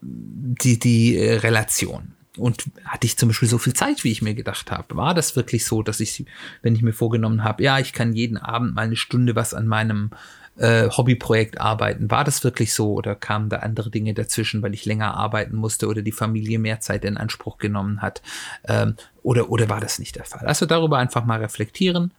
die, 0.00 0.78
die 0.78 1.16
äh, 1.16 1.38
Relation? 1.38 2.15
Und 2.36 2.64
hatte 2.84 3.06
ich 3.06 3.16
zum 3.16 3.28
Beispiel 3.28 3.48
so 3.48 3.58
viel 3.58 3.74
Zeit, 3.74 4.04
wie 4.04 4.12
ich 4.12 4.22
mir 4.22 4.34
gedacht 4.34 4.70
habe? 4.70 4.96
War 4.96 5.14
das 5.14 5.36
wirklich 5.36 5.64
so, 5.64 5.82
dass 5.82 6.00
ich, 6.00 6.24
wenn 6.62 6.74
ich 6.74 6.82
mir 6.82 6.92
vorgenommen 6.92 7.44
habe, 7.44 7.62
ja, 7.62 7.78
ich 7.78 7.92
kann 7.92 8.12
jeden 8.12 8.36
Abend 8.36 8.74
mal 8.74 8.82
eine 8.82 8.96
Stunde 8.96 9.36
was 9.36 9.54
an 9.54 9.66
meinem 9.66 10.10
äh, 10.56 10.88
Hobbyprojekt 10.88 11.60
arbeiten? 11.60 12.10
War 12.10 12.24
das 12.24 12.42
wirklich 12.44 12.74
so 12.74 12.94
oder 12.94 13.14
kamen 13.14 13.48
da 13.48 13.58
andere 13.58 13.90
Dinge 13.90 14.14
dazwischen, 14.14 14.62
weil 14.62 14.74
ich 14.74 14.84
länger 14.84 15.14
arbeiten 15.14 15.54
musste 15.56 15.86
oder 15.88 16.02
die 16.02 16.12
Familie 16.12 16.58
mehr 16.58 16.80
Zeit 16.80 17.04
in 17.04 17.16
Anspruch 17.16 17.58
genommen 17.58 18.02
hat? 18.02 18.22
Ähm, 18.64 18.96
oder, 19.22 19.50
oder 19.50 19.68
war 19.68 19.80
das 19.80 19.98
nicht 19.98 20.16
der 20.16 20.24
Fall? 20.24 20.46
Also 20.46 20.66
darüber 20.66 20.98
einfach 20.98 21.24
mal 21.24 21.40
reflektieren. 21.40 22.12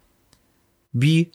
Wie 0.92 1.31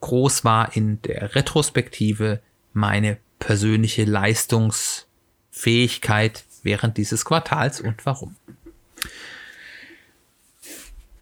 groß 0.00 0.44
war 0.44 0.76
in 0.76 1.00
der 1.02 1.34
Retrospektive 1.34 2.40
meine 2.72 3.18
persönliche 3.38 4.04
Leistungsfähigkeit 4.04 6.44
während 6.62 6.96
dieses 6.96 7.24
Quartals 7.24 7.80
und 7.80 8.04
warum. 8.06 8.36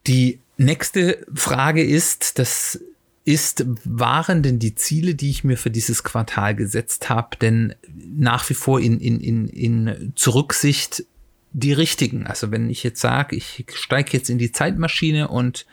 Die 0.07 0.41
nächste 0.57 1.25
Frage 1.35 1.85
ist, 1.85 2.39
das 2.39 2.81
ist, 3.25 3.65
waren 3.85 4.43
denn 4.43 4.59
die 4.59 4.75
Ziele, 4.75 5.15
die 5.15 5.31
ich 5.31 5.45
mir 5.45 5.57
für 5.57 5.71
dieses 5.71 6.03
Quartal 6.03 6.55
gesetzt 6.55 7.11
habe, 7.11 7.37
denn 7.37 7.75
nach 7.95 8.49
wie 8.49 8.55
vor 8.55 8.81
in, 8.81 8.99
in, 8.99 9.21
in, 9.21 9.49
in 9.49 10.13
Zurücksicht 10.17 11.05
die 11.53 11.73
richtigen? 11.73 12.27
Also 12.27 12.51
wenn 12.51 12.71
ich 12.71 12.83
jetzt 12.83 13.01
sage, 13.01 13.37
ich 13.37 13.67
steige 13.75 14.13
jetzt 14.13 14.31
in 14.31 14.39
die 14.39 14.53
Zeitmaschine 14.53 15.29
und 15.29 15.67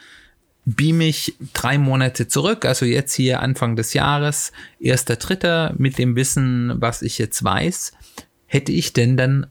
beam 0.65 0.97
mich 0.97 1.35
drei 1.53 1.77
Monate 1.77 2.27
zurück, 2.27 2.65
also 2.65 2.85
jetzt 2.85 3.13
hier 3.13 3.41
Anfang 3.41 3.77
des 3.77 3.93
Jahres, 3.93 4.51
erster 4.79 5.15
Dritter, 5.15 5.73
mit 5.77 5.97
dem 5.97 6.17
Wissen, 6.17 6.73
was 6.81 7.01
ich 7.01 7.17
jetzt 7.17 7.41
weiß, 7.43 7.93
hätte 8.47 8.73
ich 8.73 8.91
denn 8.91 9.15
dann 9.15 9.47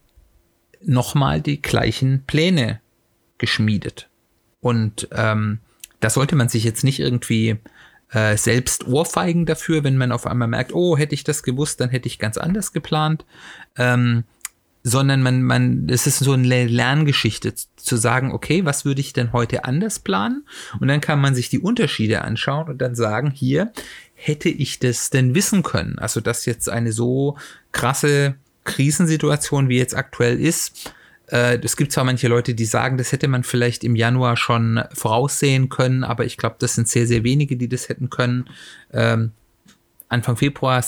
nochmal 0.87 1.40
die 1.40 1.61
gleichen 1.61 2.25
Pläne 2.26 2.81
geschmiedet. 3.38 4.09
Und 4.61 5.09
ähm, 5.12 5.59
da 6.00 6.11
sollte 6.11 6.37
man 6.37 6.49
sich 6.49 6.64
jetzt 6.64 6.85
nicht 6.85 7.00
irgendwie 7.00 7.57
äh, 8.11 8.37
selbst 8.37 8.87
ohrfeigen 8.87 9.47
dafür, 9.47 9.85
wenn 9.85 9.97
man 9.97 10.12
auf 10.12 10.26
einmal 10.26 10.49
merkt, 10.49 10.73
oh, 10.73 10.97
hätte 10.97 11.14
ich 11.14 11.25
das 11.25 11.43
gewusst, 11.43 11.81
dann 11.81 11.90
hätte 11.90 12.07
ich 12.07 12.19
ganz 12.19 12.38
anders 12.38 12.73
geplant. 12.73 13.25
Ähm, 13.76 14.25
sondern 14.88 15.21
man, 15.21 15.43
man, 15.43 15.88
es 15.90 16.07
ist 16.07 16.21
so 16.21 16.33
eine 16.33 16.64
Lerngeschichte 16.66 17.52
zu 17.75 17.97
sagen, 17.97 18.31
okay, 18.31 18.64
was 18.64 18.85
würde 18.85 19.00
ich 19.00 19.12
denn 19.12 19.33
heute 19.33 19.64
anders 19.64 19.99
planen? 19.99 20.47
Und 20.78 20.87
dann 20.87 21.00
kann 21.00 21.21
man 21.21 21.35
sich 21.35 21.49
die 21.49 21.59
Unterschiede 21.59 22.23
anschauen 22.23 22.69
und 22.69 22.78
dann 22.78 22.95
sagen, 22.95 23.33
hier 23.33 23.73
hätte 24.14 24.49
ich 24.49 24.78
das 24.78 25.11
denn 25.11 25.35
wissen 25.35 25.64
können? 25.64 25.99
Also, 25.99 26.21
dass 26.21 26.47
jetzt 26.47 26.69
eine 26.69 26.93
so 26.93 27.37
krasse 27.73 28.37
Krisensituation, 28.66 29.70
wie 29.70 29.78
jetzt 29.78 29.96
aktuell 29.96 30.38
ist, 30.38 30.92
äh, 31.28 31.58
es 31.62 31.76
gibt 31.76 31.92
zwar 31.92 32.04
manche 32.04 32.28
Leute, 32.28 32.54
die 32.54 32.64
sagen, 32.64 32.99
das 32.99 33.12
hätte 33.12 33.28
man 33.28 33.42
vielleicht 33.42 33.85
im 33.85 33.96
Januar 33.96 34.37
schon 34.37 34.82
voraussehen 34.92 35.68
können, 35.68 36.04
aber 36.04 36.25
ich 36.25 36.37
glaube, 36.37 36.56
das 36.58 36.75
sind 36.75 36.88
sehr, 36.88 37.06
sehr 37.06 37.25
wenige, 37.25 37.56
die 37.56 37.68
das 37.68 37.88
hätten 37.88 38.11
können. 38.11 38.49
Ähm, 38.92 39.32
Anfang 40.08 40.37
Februar 40.37 40.85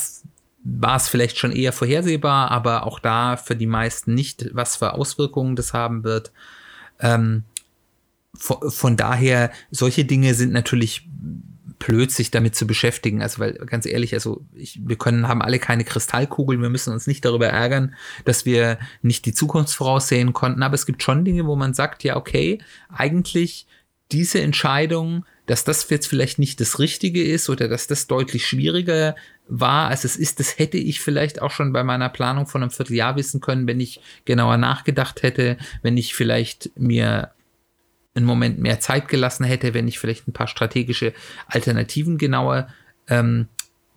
war 0.64 0.96
es 0.96 1.08
vielleicht 1.08 1.38
schon 1.38 1.52
eher 1.52 1.72
vorhersehbar, 1.72 2.50
aber 2.50 2.86
auch 2.86 3.00
da 3.00 3.36
für 3.36 3.56
die 3.56 3.66
meisten 3.66 4.14
nicht, 4.14 4.50
was 4.52 4.76
für 4.76 4.94
Auswirkungen 4.94 5.56
das 5.56 5.72
haben 5.72 6.04
wird. 6.04 6.32
Ähm, 7.00 7.44
von, 8.34 8.70
von 8.70 8.96
daher, 8.96 9.50
solche 9.70 10.04
Dinge 10.04 10.34
sind 10.34 10.52
natürlich 10.52 11.08
blöd, 11.78 12.10
sich 12.10 12.30
damit 12.30 12.56
zu 12.56 12.66
beschäftigen. 12.66 13.22
Also, 13.22 13.38
weil 13.38 13.54
ganz 13.54 13.86
ehrlich, 13.86 14.14
also 14.14 14.44
ich, 14.54 14.80
wir 14.82 14.96
können, 14.96 15.28
haben 15.28 15.42
alle 15.42 15.58
keine 15.58 15.84
Kristallkugeln, 15.84 16.62
wir 16.62 16.70
müssen 16.70 16.92
uns 16.92 17.06
nicht 17.06 17.24
darüber 17.24 17.48
ärgern, 17.48 17.94
dass 18.24 18.44
wir 18.44 18.78
nicht 19.02 19.26
die 19.26 19.34
Zukunft 19.34 19.74
voraussehen 19.74 20.32
konnten. 20.32 20.62
Aber 20.62 20.74
es 20.74 20.86
gibt 20.86 21.02
schon 21.02 21.24
Dinge, 21.24 21.46
wo 21.46 21.56
man 21.56 21.74
sagt, 21.74 22.04
ja, 22.04 22.16
okay, 22.16 22.58
eigentlich 22.88 23.66
diese 24.10 24.40
Entscheidung 24.40 25.24
dass 25.48 25.64
das 25.64 25.88
jetzt 25.88 26.06
vielleicht 26.06 26.38
nicht 26.38 26.60
das 26.60 26.78
Richtige 26.78 27.24
ist 27.24 27.48
oder 27.48 27.68
dass 27.68 27.86
das 27.86 28.06
deutlich 28.06 28.46
schwieriger 28.46 29.16
war, 29.48 29.88
als 29.88 30.04
es 30.04 30.16
ist. 30.16 30.38
Das 30.40 30.58
hätte 30.58 30.76
ich 30.76 31.00
vielleicht 31.00 31.40
auch 31.40 31.50
schon 31.50 31.72
bei 31.72 31.82
meiner 31.82 32.10
Planung 32.10 32.46
von 32.46 32.62
einem 32.62 32.70
Vierteljahr 32.70 33.16
wissen 33.16 33.40
können, 33.40 33.66
wenn 33.66 33.80
ich 33.80 34.00
genauer 34.26 34.58
nachgedacht 34.58 35.22
hätte, 35.22 35.56
wenn 35.80 35.96
ich 35.96 36.14
vielleicht 36.14 36.70
mir 36.78 37.30
einen 38.18 38.26
Moment 38.26 38.58
mehr 38.58 38.80
Zeit 38.80 39.08
gelassen 39.08 39.44
hätte, 39.44 39.74
wenn 39.74 39.88
ich 39.88 39.98
vielleicht 39.98 40.28
ein 40.28 40.32
paar 40.32 40.48
strategische 40.48 41.14
Alternativen 41.46 42.18
genauer 42.18 42.68
ähm, 43.08 43.48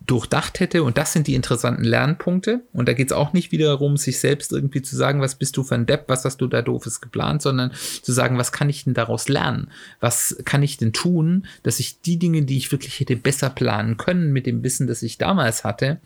durchdacht 0.06 0.60
hätte. 0.60 0.82
Und 0.82 0.98
das 0.98 1.12
sind 1.12 1.26
die 1.26 1.34
interessanten 1.34 1.84
Lernpunkte. 1.84 2.62
Und 2.72 2.88
da 2.88 2.92
geht 2.92 3.08
es 3.08 3.12
auch 3.12 3.32
nicht 3.32 3.52
wieder 3.52 3.66
darum, 3.66 3.96
sich 3.96 4.18
selbst 4.18 4.52
irgendwie 4.52 4.82
zu 4.82 4.96
sagen, 4.96 5.20
was 5.20 5.36
bist 5.36 5.56
du 5.56 5.64
für 5.64 5.74
ein 5.74 5.86
Depp, 5.86 6.04
was 6.08 6.24
hast 6.24 6.38
du 6.38 6.46
da 6.46 6.62
doofes 6.62 7.00
geplant, 7.00 7.42
sondern 7.42 7.72
zu 8.02 8.12
sagen, 8.12 8.38
was 8.38 8.52
kann 8.52 8.68
ich 8.68 8.84
denn 8.84 8.94
daraus 8.94 9.28
lernen? 9.28 9.70
Was 10.00 10.36
kann 10.44 10.62
ich 10.62 10.76
denn 10.76 10.92
tun, 10.92 11.46
dass 11.62 11.80
ich 11.80 12.00
die 12.00 12.18
Dinge, 12.18 12.42
die 12.42 12.56
ich 12.56 12.72
wirklich 12.72 12.98
hätte 13.00 13.16
besser 13.16 13.50
planen 13.50 13.96
können 13.96 14.32
mit 14.32 14.46
dem 14.46 14.62
Wissen, 14.62 14.86
das 14.86 15.02
ich 15.02 15.18
damals 15.18 15.64
hatte, 15.64 16.00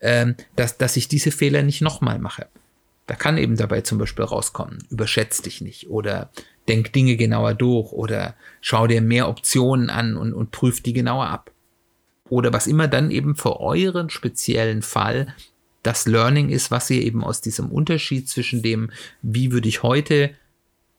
ähm, 0.00 0.34
dass, 0.56 0.76
dass 0.78 0.96
ich 0.96 1.08
diese 1.08 1.30
Fehler 1.30 1.62
nicht 1.62 1.80
nochmal 1.80 2.18
mache. 2.18 2.46
Da 3.06 3.14
kann 3.14 3.38
eben 3.38 3.56
dabei 3.56 3.80
zum 3.80 3.96
Beispiel 3.96 4.26
rauskommen, 4.26 4.84
überschätzt 4.90 5.46
dich 5.46 5.62
nicht 5.62 5.88
oder 5.88 6.30
denk 6.68 6.92
Dinge 6.92 7.16
genauer 7.16 7.54
durch 7.54 7.92
oder 7.92 8.34
schau 8.60 8.86
dir 8.86 9.00
mehr 9.00 9.28
Optionen 9.28 9.90
an 9.90 10.16
und, 10.16 10.32
und 10.32 10.50
prüf 10.50 10.82
die 10.82 10.92
genauer 10.92 11.26
ab 11.26 11.50
oder 12.30 12.52
was 12.52 12.66
immer 12.66 12.88
dann 12.88 13.10
eben 13.10 13.34
für 13.36 13.60
euren 13.60 14.10
speziellen 14.10 14.82
Fall 14.82 15.34
das 15.82 16.06
Learning 16.06 16.50
ist, 16.50 16.70
was 16.70 16.90
ihr 16.90 17.02
eben 17.02 17.24
aus 17.24 17.40
diesem 17.40 17.70
Unterschied 17.70 18.28
zwischen 18.28 18.62
dem, 18.62 18.90
wie 19.22 19.52
würde 19.52 19.68
ich 19.68 19.82
heute 19.82 20.34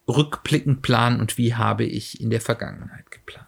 rückblickend 0.08 0.82
planen 0.82 1.20
und 1.20 1.38
wie 1.38 1.54
habe 1.54 1.84
ich 1.84 2.22
in 2.22 2.30
der 2.30 2.42
Vergangenheit 2.42 3.12
geplant. 3.12 3.46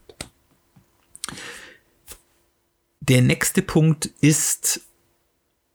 Der 2.99 3.21
nächste 3.21 3.61
Punkt 3.61 4.05
ist, 4.21 4.81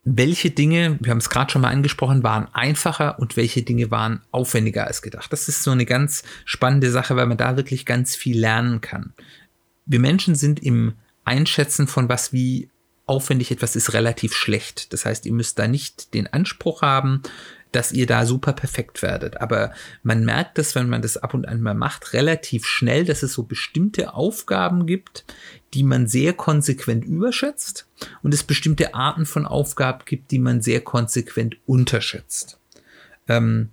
welche 0.08 0.52
Dinge, 0.52 0.98
wir 1.00 1.10
haben 1.10 1.18
es 1.18 1.28
gerade 1.28 1.50
schon 1.50 1.62
mal 1.62 1.72
angesprochen, 1.72 2.22
waren 2.22 2.46
einfacher 2.54 3.18
und 3.18 3.36
welche 3.36 3.62
Dinge 3.62 3.90
waren 3.90 4.22
aufwendiger 4.30 4.86
als 4.86 5.02
gedacht. 5.02 5.32
Das 5.32 5.48
ist 5.48 5.64
so 5.64 5.72
eine 5.72 5.84
ganz 5.84 6.22
spannende 6.44 6.92
Sache, 6.92 7.16
weil 7.16 7.26
man 7.26 7.36
da 7.36 7.56
wirklich 7.56 7.84
ganz 7.84 8.14
viel 8.14 8.38
lernen 8.38 8.80
kann. 8.80 9.14
Wir 9.84 9.98
Menschen 9.98 10.36
sind 10.36 10.62
im 10.62 10.94
Einschätzen 11.24 11.88
von 11.88 12.08
was 12.08 12.32
wie 12.32 12.70
aufwendig 13.04 13.50
etwas 13.50 13.74
ist 13.74 13.94
relativ 13.94 14.32
schlecht. 14.32 14.92
Das 14.92 15.04
heißt, 15.04 15.26
ihr 15.26 15.32
müsst 15.32 15.58
da 15.58 15.66
nicht 15.66 16.14
den 16.14 16.32
Anspruch 16.32 16.82
haben, 16.82 17.22
dass 17.72 17.92
ihr 17.92 18.06
da 18.06 18.24
super 18.26 18.52
perfekt 18.52 19.02
werdet. 19.02 19.40
Aber 19.40 19.72
man 20.02 20.24
merkt 20.24 20.58
das, 20.58 20.74
wenn 20.74 20.88
man 20.88 21.02
das 21.02 21.16
ab 21.16 21.34
und 21.34 21.46
an 21.46 21.60
mal 21.60 21.74
macht, 21.74 22.12
relativ 22.12 22.66
schnell, 22.66 23.04
dass 23.04 23.22
es 23.22 23.32
so 23.32 23.42
bestimmte 23.42 24.14
Aufgaben 24.14 24.86
gibt, 24.86 25.24
die 25.74 25.82
man 25.82 26.06
sehr 26.06 26.32
konsequent 26.32 27.04
überschätzt 27.04 27.86
und 28.22 28.32
es 28.32 28.44
bestimmte 28.44 28.94
Arten 28.94 29.26
von 29.26 29.46
Aufgaben 29.46 30.04
gibt, 30.04 30.30
die 30.30 30.38
man 30.38 30.62
sehr 30.62 30.80
konsequent 30.80 31.56
unterschätzt. 31.66 32.58
Ähm, 33.28 33.70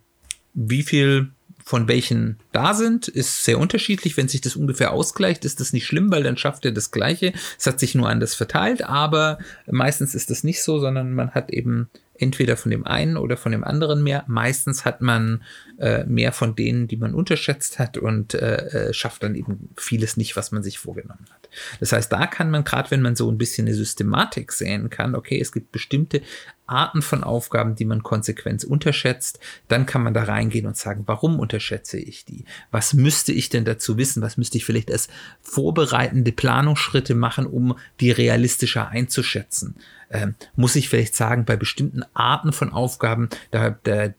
wie 0.54 0.84
viel 0.84 1.32
von 1.66 1.88
welchen 1.88 2.40
da 2.52 2.74
sind, 2.74 3.08
ist 3.08 3.46
sehr 3.46 3.58
unterschiedlich. 3.58 4.18
Wenn 4.18 4.28
sich 4.28 4.42
das 4.42 4.58
ungefähr 4.58 4.92
ausgleicht, 4.92 5.46
ist 5.46 5.62
das 5.62 5.72
nicht 5.72 5.86
schlimm, 5.86 6.12
weil 6.12 6.24
dann 6.24 6.38
schafft 6.38 6.66
er 6.66 6.72
das 6.74 6.92
Gleiche. 6.92 7.32
Es 7.58 7.66
hat 7.66 7.80
sich 7.80 7.96
nur 7.96 8.10
anders 8.10 8.36
verteilt, 8.36 8.84
aber 8.84 9.38
meistens 9.66 10.14
ist 10.14 10.30
das 10.30 10.44
nicht 10.44 10.62
so, 10.62 10.80
sondern 10.80 11.14
man 11.14 11.32
hat 11.32 11.52
eben 11.52 11.90
entweder 12.24 12.58
von 12.58 12.72
dem 12.72 12.88
einen 12.88 13.18
oder 13.18 13.38
von 13.38 13.52
dem 13.52 13.64
anderen 13.64 14.02
mehr. 14.02 14.24
Meistens 14.28 14.86
hat 14.86 15.02
man 15.02 15.44
äh, 15.78 16.06
mehr 16.06 16.32
von 16.32 16.56
denen, 16.56 16.88
die 16.88 16.98
man 16.98 17.14
unterschätzt 17.14 17.78
hat 17.78 17.98
und 17.98 18.34
äh, 18.34 18.88
äh, 18.88 18.94
schafft 18.94 19.22
dann 19.22 19.36
eben 19.36 19.70
vieles 19.78 20.18
nicht, 20.18 20.36
was 20.36 20.52
man 20.52 20.64
sich 20.64 20.80
vorgenommen 20.80 21.28
hat. 21.32 21.50
Das 21.80 21.92
heißt, 21.92 22.12
da 22.12 22.26
kann 22.26 22.50
man 22.50 22.64
gerade, 22.64 22.90
wenn 22.92 23.02
man 23.02 23.16
so 23.16 23.30
ein 23.30 23.38
bisschen 23.38 23.68
eine 23.68 23.76
Systematik 23.76 24.52
sehen 24.52 24.90
kann, 24.90 25.14
okay, 25.14 25.40
es 25.40 25.52
gibt 25.52 25.72
bestimmte 25.72 26.22
Arten 26.66 27.02
von 27.02 27.24
Aufgaben, 27.24 27.76
die 27.76 27.86
man 27.86 28.04
konsequent 28.04 28.64
unterschätzt, 28.64 29.40
dann 29.68 29.86
kann 29.86 30.02
man 30.02 30.14
da 30.14 30.24
reingehen 30.24 30.66
und 30.66 30.78
sagen, 30.78 31.04
warum 31.06 31.40
unterschätze 31.40 32.00
ich 32.00 32.24
die? 32.26 32.46
Was 32.72 32.94
müsste 32.94 33.34
ich 33.34 33.50
denn 33.50 33.66
dazu 33.66 33.98
wissen? 33.98 34.22
Was 34.22 34.38
müsste 34.38 34.58
ich 34.58 34.66
vielleicht 34.66 34.90
als 34.90 35.10
vorbereitende 35.42 36.32
Planungsschritte 36.32 37.16
machen, 37.16 37.46
um 37.46 37.78
die 38.00 38.12
realistischer 38.12 38.88
einzuschätzen? 38.88 39.76
Ähm, 40.14 40.36
muss 40.56 40.76
ich 40.76 40.88
vielleicht 40.88 41.16
sagen, 41.16 41.44
bei 41.44 41.58
bestimmten 41.58 42.04
Arten 42.14 42.54
von 42.54 42.72
Aufgaben, 42.72 43.30
da, 43.52 43.76
da 43.84 44.14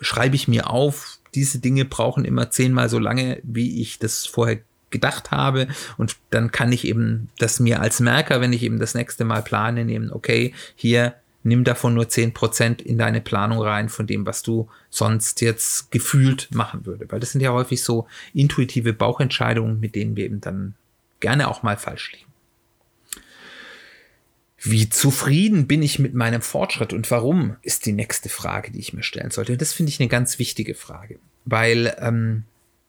schreibe 0.00 0.34
ich 0.34 0.48
mir 0.48 0.70
auf, 0.70 1.18
diese 1.34 1.58
Dinge 1.58 1.84
brauchen 1.84 2.24
immer 2.24 2.50
zehnmal 2.50 2.88
so 2.88 2.98
lange, 2.98 3.38
wie 3.42 3.82
ich 3.82 3.98
das 3.98 4.26
vorher 4.26 4.60
gedacht 4.90 5.30
habe 5.30 5.68
und 5.98 6.16
dann 6.30 6.50
kann 6.50 6.72
ich 6.72 6.86
eben 6.86 7.28
das 7.38 7.60
mir 7.60 7.80
als 7.80 8.00
Merker, 8.00 8.40
wenn 8.40 8.54
ich 8.54 8.62
eben 8.62 8.78
das 8.78 8.94
nächste 8.94 9.24
Mal 9.24 9.42
plane, 9.42 9.84
nehmen, 9.84 10.10
okay, 10.10 10.54
hier 10.74 11.14
nimm 11.42 11.64
davon 11.64 11.94
nur 11.94 12.08
zehn 12.08 12.32
Prozent 12.32 12.82
in 12.82 12.98
deine 12.98 13.20
Planung 13.20 13.60
rein 13.60 13.88
von 13.88 14.06
dem, 14.06 14.26
was 14.26 14.42
du 14.42 14.68
sonst 14.90 15.40
jetzt 15.40 15.90
gefühlt 15.90 16.48
machen 16.52 16.86
würde. 16.86 17.06
Weil 17.10 17.20
das 17.20 17.32
sind 17.32 17.40
ja 17.40 17.52
häufig 17.52 17.82
so 17.82 18.06
intuitive 18.34 18.92
Bauchentscheidungen, 18.92 19.80
mit 19.80 19.94
denen 19.94 20.16
wir 20.16 20.24
eben 20.24 20.40
dann 20.40 20.74
gerne 21.20 21.48
auch 21.48 21.62
mal 21.62 21.76
falsch 21.76 22.12
liegen. 22.12 22.27
Wie 24.60 24.88
zufrieden 24.88 25.66
bin 25.66 25.82
ich 25.82 25.98
mit 25.98 26.14
meinem 26.14 26.42
Fortschritt 26.42 26.92
und 26.92 27.10
warum, 27.10 27.56
ist 27.62 27.86
die 27.86 27.92
nächste 27.92 28.28
Frage, 28.28 28.72
die 28.72 28.80
ich 28.80 28.92
mir 28.92 29.04
stellen 29.04 29.30
sollte. 29.30 29.52
Und 29.52 29.60
das 29.60 29.72
finde 29.72 29.90
ich 29.90 30.00
eine 30.00 30.08
ganz 30.08 30.38
wichtige 30.38 30.74
Frage, 30.74 31.20
weil 31.44 31.96
ähm, 32.00 32.42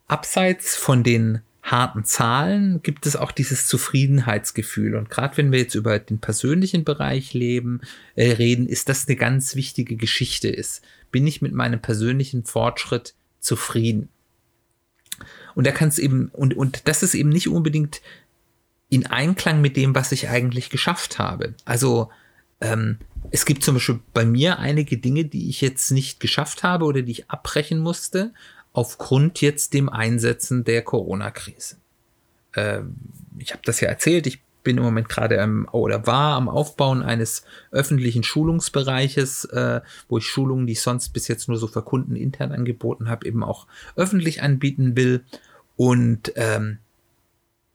abseits 0.08 0.76
von 0.76 1.04
den 1.04 1.42
harten 1.62 2.04
Zahlen 2.06 2.82
gibt 2.82 3.06
es 3.06 3.16
auch 3.16 3.32
dieses 3.32 3.68
Zufriedenheitsgefühl. 3.68 4.96
Und 4.96 5.10
gerade 5.12 5.38
wenn 5.38 5.52
wir 5.52 5.60
jetzt 5.60 5.76
über 5.76 6.00
den 6.00 6.20
persönlichen 6.20 6.84
Bereich 6.84 7.34
leben, 7.34 7.82
äh, 8.16 8.32
reden, 8.32 8.68
ist 8.68 8.90
das 8.90 9.08
eine 9.08 9.16
ganz 9.16 9.56
wichtige 9.56 9.96
Geschichte 9.96 10.48
ist. 10.48 10.82
Bin 11.12 11.28
ich 11.28 11.42
mit 11.42 11.54
meinem 11.54 11.82
persönlichen 11.82 12.46
Fortschritt 12.46 13.14
zufrieden? 13.40 14.10
Und 15.54 15.68
da 15.68 15.72
kann 15.72 15.90
es 15.90 16.00
eben, 16.00 16.30
und, 16.30 16.56
und 16.56 16.88
das 16.88 17.04
ist 17.04 17.14
eben 17.14 17.30
nicht 17.30 17.50
unbedingt 17.50 18.02
in 18.90 19.06
Einklang 19.06 19.62
mit 19.62 19.78
dem, 19.78 19.96
was 19.96 20.12
ich 20.12 20.30
eigentlich 20.30 20.70
geschafft 20.70 21.20
habe. 21.20 21.54
Also 21.66 22.10
ähm, 22.62 22.98
es 23.32 23.46
gibt 23.46 23.64
zum 23.64 23.76
Beispiel 23.76 24.00
bei 24.14 24.26
mir 24.26 24.60
einige 24.60 24.98
Dinge, 24.98 25.26
die 25.26 25.50
ich 25.50 25.62
jetzt 25.62 25.92
nicht 25.92 26.20
geschafft 26.20 26.64
habe 26.64 26.86
oder 26.86 27.02
die 27.02 27.12
ich 27.12 27.30
abbrechen 27.30 27.80
musste, 27.80 28.34
aufgrund 28.74 29.42
jetzt 29.42 29.74
dem 29.74 29.90
Einsetzen 29.90 30.64
der 30.64 30.82
Corona-Krise. 30.82 31.78
Ähm, 32.56 32.96
ich 33.38 33.52
habe 33.52 33.62
das 33.64 33.80
ja 33.80 33.90
erzählt, 33.90 34.28
ich 34.28 34.42
bin 34.64 34.78
im 34.78 34.84
Moment 34.84 35.08
gerade 35.08 35.40
oder 35.72 36.06
war 36.06 36.36
am 36.36 36.50
Aufbauen 36.50 37.02
eines 37.02 37.44
öffentlichen 37.72 38.24
Schulungsbereiches, 38.24 39.46
äh, 39.46 39.82
wo 40.10 40.18
ich 40.18 40.28
Schulungen, 40.28 40.68
die 40.68 40.74
ich 40.74 40.82
sonst 40.82 41.10
bis 41.10 41.28
jetzt 41.28 41.48
nur 41.48 41.58
so 41.58 41.68
für 41.68 41.82
Kunden 41.82 42.16
intern 42.16 42.52
angeboten 42.52 43.10
habe, 43.10 43.26
eben 43.26 43.44
auch 43.44 43.68
öffentlich 43.96 44.42
anbieten 44.42 44.98
will. 44.98 45.24
Und 45.78 46.34
ähm, 46.36 46.80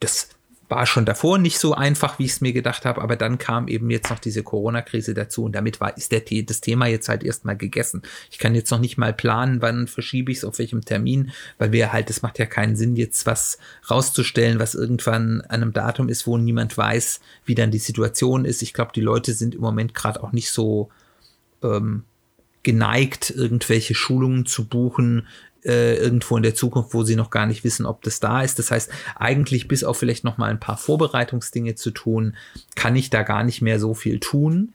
das 0.01 0.29
war 0.69 0.87
schon 0.87 1.05
davor 1.05 1.39
nicht 1.39 1.59
so 1.59 1.75
einfach, 1.75 2.19
wie 2.19 2.25
ich 2.25 2.33
es 2.33 2.41
mir 2.41 2.53
gedacht 2.53 2.85
habe, 2.85 3.03
aber 3.03 3.17
dann 3.17 3.39
kam 3.39 3.69
eben 3.69 3.91
jetzt 3.91 4.11
noch 4.11 4.19
diese 4.19 4.43
Corona-Krise 4.43 5.15
dazu 5.15 5.45
und 5.45 5.53
damit 5.53 5.81
war, 5.81 5.97
ist 5.97 6.13
der, 6.13 6.23
das 6.45 6.61
Thema 6.61 6.87
jetzt 6.87 7.09
halt 7.09 7.23
erstmal 7.23 7.57
gegessen. 7.57 8.03
Ich 8.31 8.39
kann 8.39 8.55
jetzt 8.55 8.71
noch 8.71 8.79
nicht 8.79 8.97
mal 8.97 9.13
planen, 9.13 9.61
wann 9.63 9.87
verschiebe 9.87 10.33
ich 10.33 10.39
es, 10.39 10.45
auf 10.45 10.59
welchem 10.59 10.85
Termin, 10.85 11.33
weil 11.59 11.73
wir 11.73 11.93
halt, 11.93 12.11
es 12.11 12.23
macht 12.23 12.39
ja 12.39 12.47
keinen 12.47 12.77
Sinn, 12.77 12.97
jetzt 12.97 13.27
was 13.27 13.59
rauszustellen, 13.91 14.59
was 14.59 14.75
irgendwann 14.75 15.43
an 15.43 15.63
einem 15.63 15.73
Datum 15.73 16.09
ist, 16.09 16.27
wo 16.27 16.39
niemand 16.39 16.77
weiß, 16.77 17.21
wie 17.45 17.55
dann 17.55 17.71
die 17.71 17.79
Situation 17.79 18.45
ist. 18.45 18.63
Ich 18.63 18.73
glaube, 18.73 18.93
die 18.95 19.01
Leute 19.01 19.33
sind 19.35 19.55
im 19.55 19.61
Moment 19.61 19.95
gerade 19.95 20.23
auch 20.23 20.33
nicht 20.33 20.51
so 20.51 20.89
ähm, 21.63 22.05
geneigt, 22.63 23.31
irgendwelche 23.31 23.95
Schulungen 23.95 24.47
zu 24.47 24.67
buchen, 24.67 25.27
äh, 25.65 25.97
irgendwo 25.97 26.37
in 26.37 26.43
der 26.43 26.55
Zukunft, 26.55 26.95
wo 26.95 27.05
sie 27.05 27.17
noch 27.17 27.31
gar 27.31 27.47
nicht 27.47 27.65
wissen, 27.65 27.87
ob 27.87 28.03
das 28.03 28.21
da 28.21 28.43
ist. 28.43 28.59
Das 28.59 28.71
heißt, 28.71 28.91
eigentlich 29.17 29.69
bis 29.69 29.85
auf 29.85 29.99
vielleicht 29.99 30.25
noch 30.25 30.39
mal 30.39 30.51
ein 30.51 30.61
paar 30.61 30.77
Vorbereitungsdinge 30.77 31.75
zu 31.75 31.91
tun, 31.91 32.37
kann 32.75 32.97
ich 32.97 33.11
da 33.11 33.23
gar 33.23 33.45
nicht 33.45 33.63
mehr 33.63 33.81
so 33.81 33.95
viel 33.95 34.21
tun, 34.21 34.73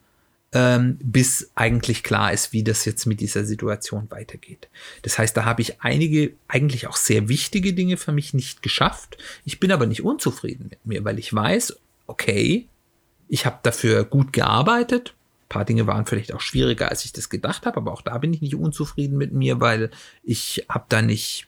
ähm, 0.51 0.98
bis 1.01 1.51
eigentlich 1.53 2.03
klar 2.03 2.34
ist, 2.34 2.53
wie 2.53 2.63
das 2.63 2.86
jetzt 2.86 3.05
mit 3.05 3.19
dieser 3.19 3.46
Situation 3.46 4.08
weitergeht. 4.10 4.67
Das 5.03 5.19
heißt, 5.19 5.38
da 5.38 5.46
habe 5.46 5.62
ich 5.62 5.81
einige 5.81 6.34
eigentlich 6.48 6.88
auch 6.88 6.98
sehr 6.98 7.29
wichtige 7.29 7.74
Dinge 7.74 7.98
für 7.98 8.12
mich 8.12 8.34
nicht 8.34 8.63
geschafft. 8.63 9.17
Ich 9.46 9.60
bin 9.60 9.72
aber 9.72 9.86
nicht 9.86 10.03
unzufrieden 10.03 10.67
mit 10.69 10.86
mir, 10.86 11.05
weil 11.05 11.19
ich 11.19 11.34
weiß, 11.34 11.77
okay, 12.08 12.67
ich 13.27 13.46
habe 13.46 13.60
dafür 13.62 14.03
gut 14.05 14.34
gearbeitet, 14.34 15.13
paar 15.50 15.65
Dinge 15.65 15.88
waren 15.88 16.06
vielleicht 16.06 16.34
auch 16.34 16.41
schwieriger, 16.41 16.89
als 16.89 17.03
ich 17.06 17.12
das 17.12 17.29
gedacht 17.29 17.65
habe, 17.65 17.77
aber 17.77 17.91
auch 17.91 18.01
da 18.01 18.18
bin 18.18 18.34
ich 18.34 18.41
nicht 18.41 18.56
unzufrieden 18.56 19.18
mit 19.18 19.34
mir, 19.34 19.60
weil 19.60 19.89
ich 20.24 20.65
habe 20.70 20.86
da 20.89 21.01
nicht, 21.01 21.48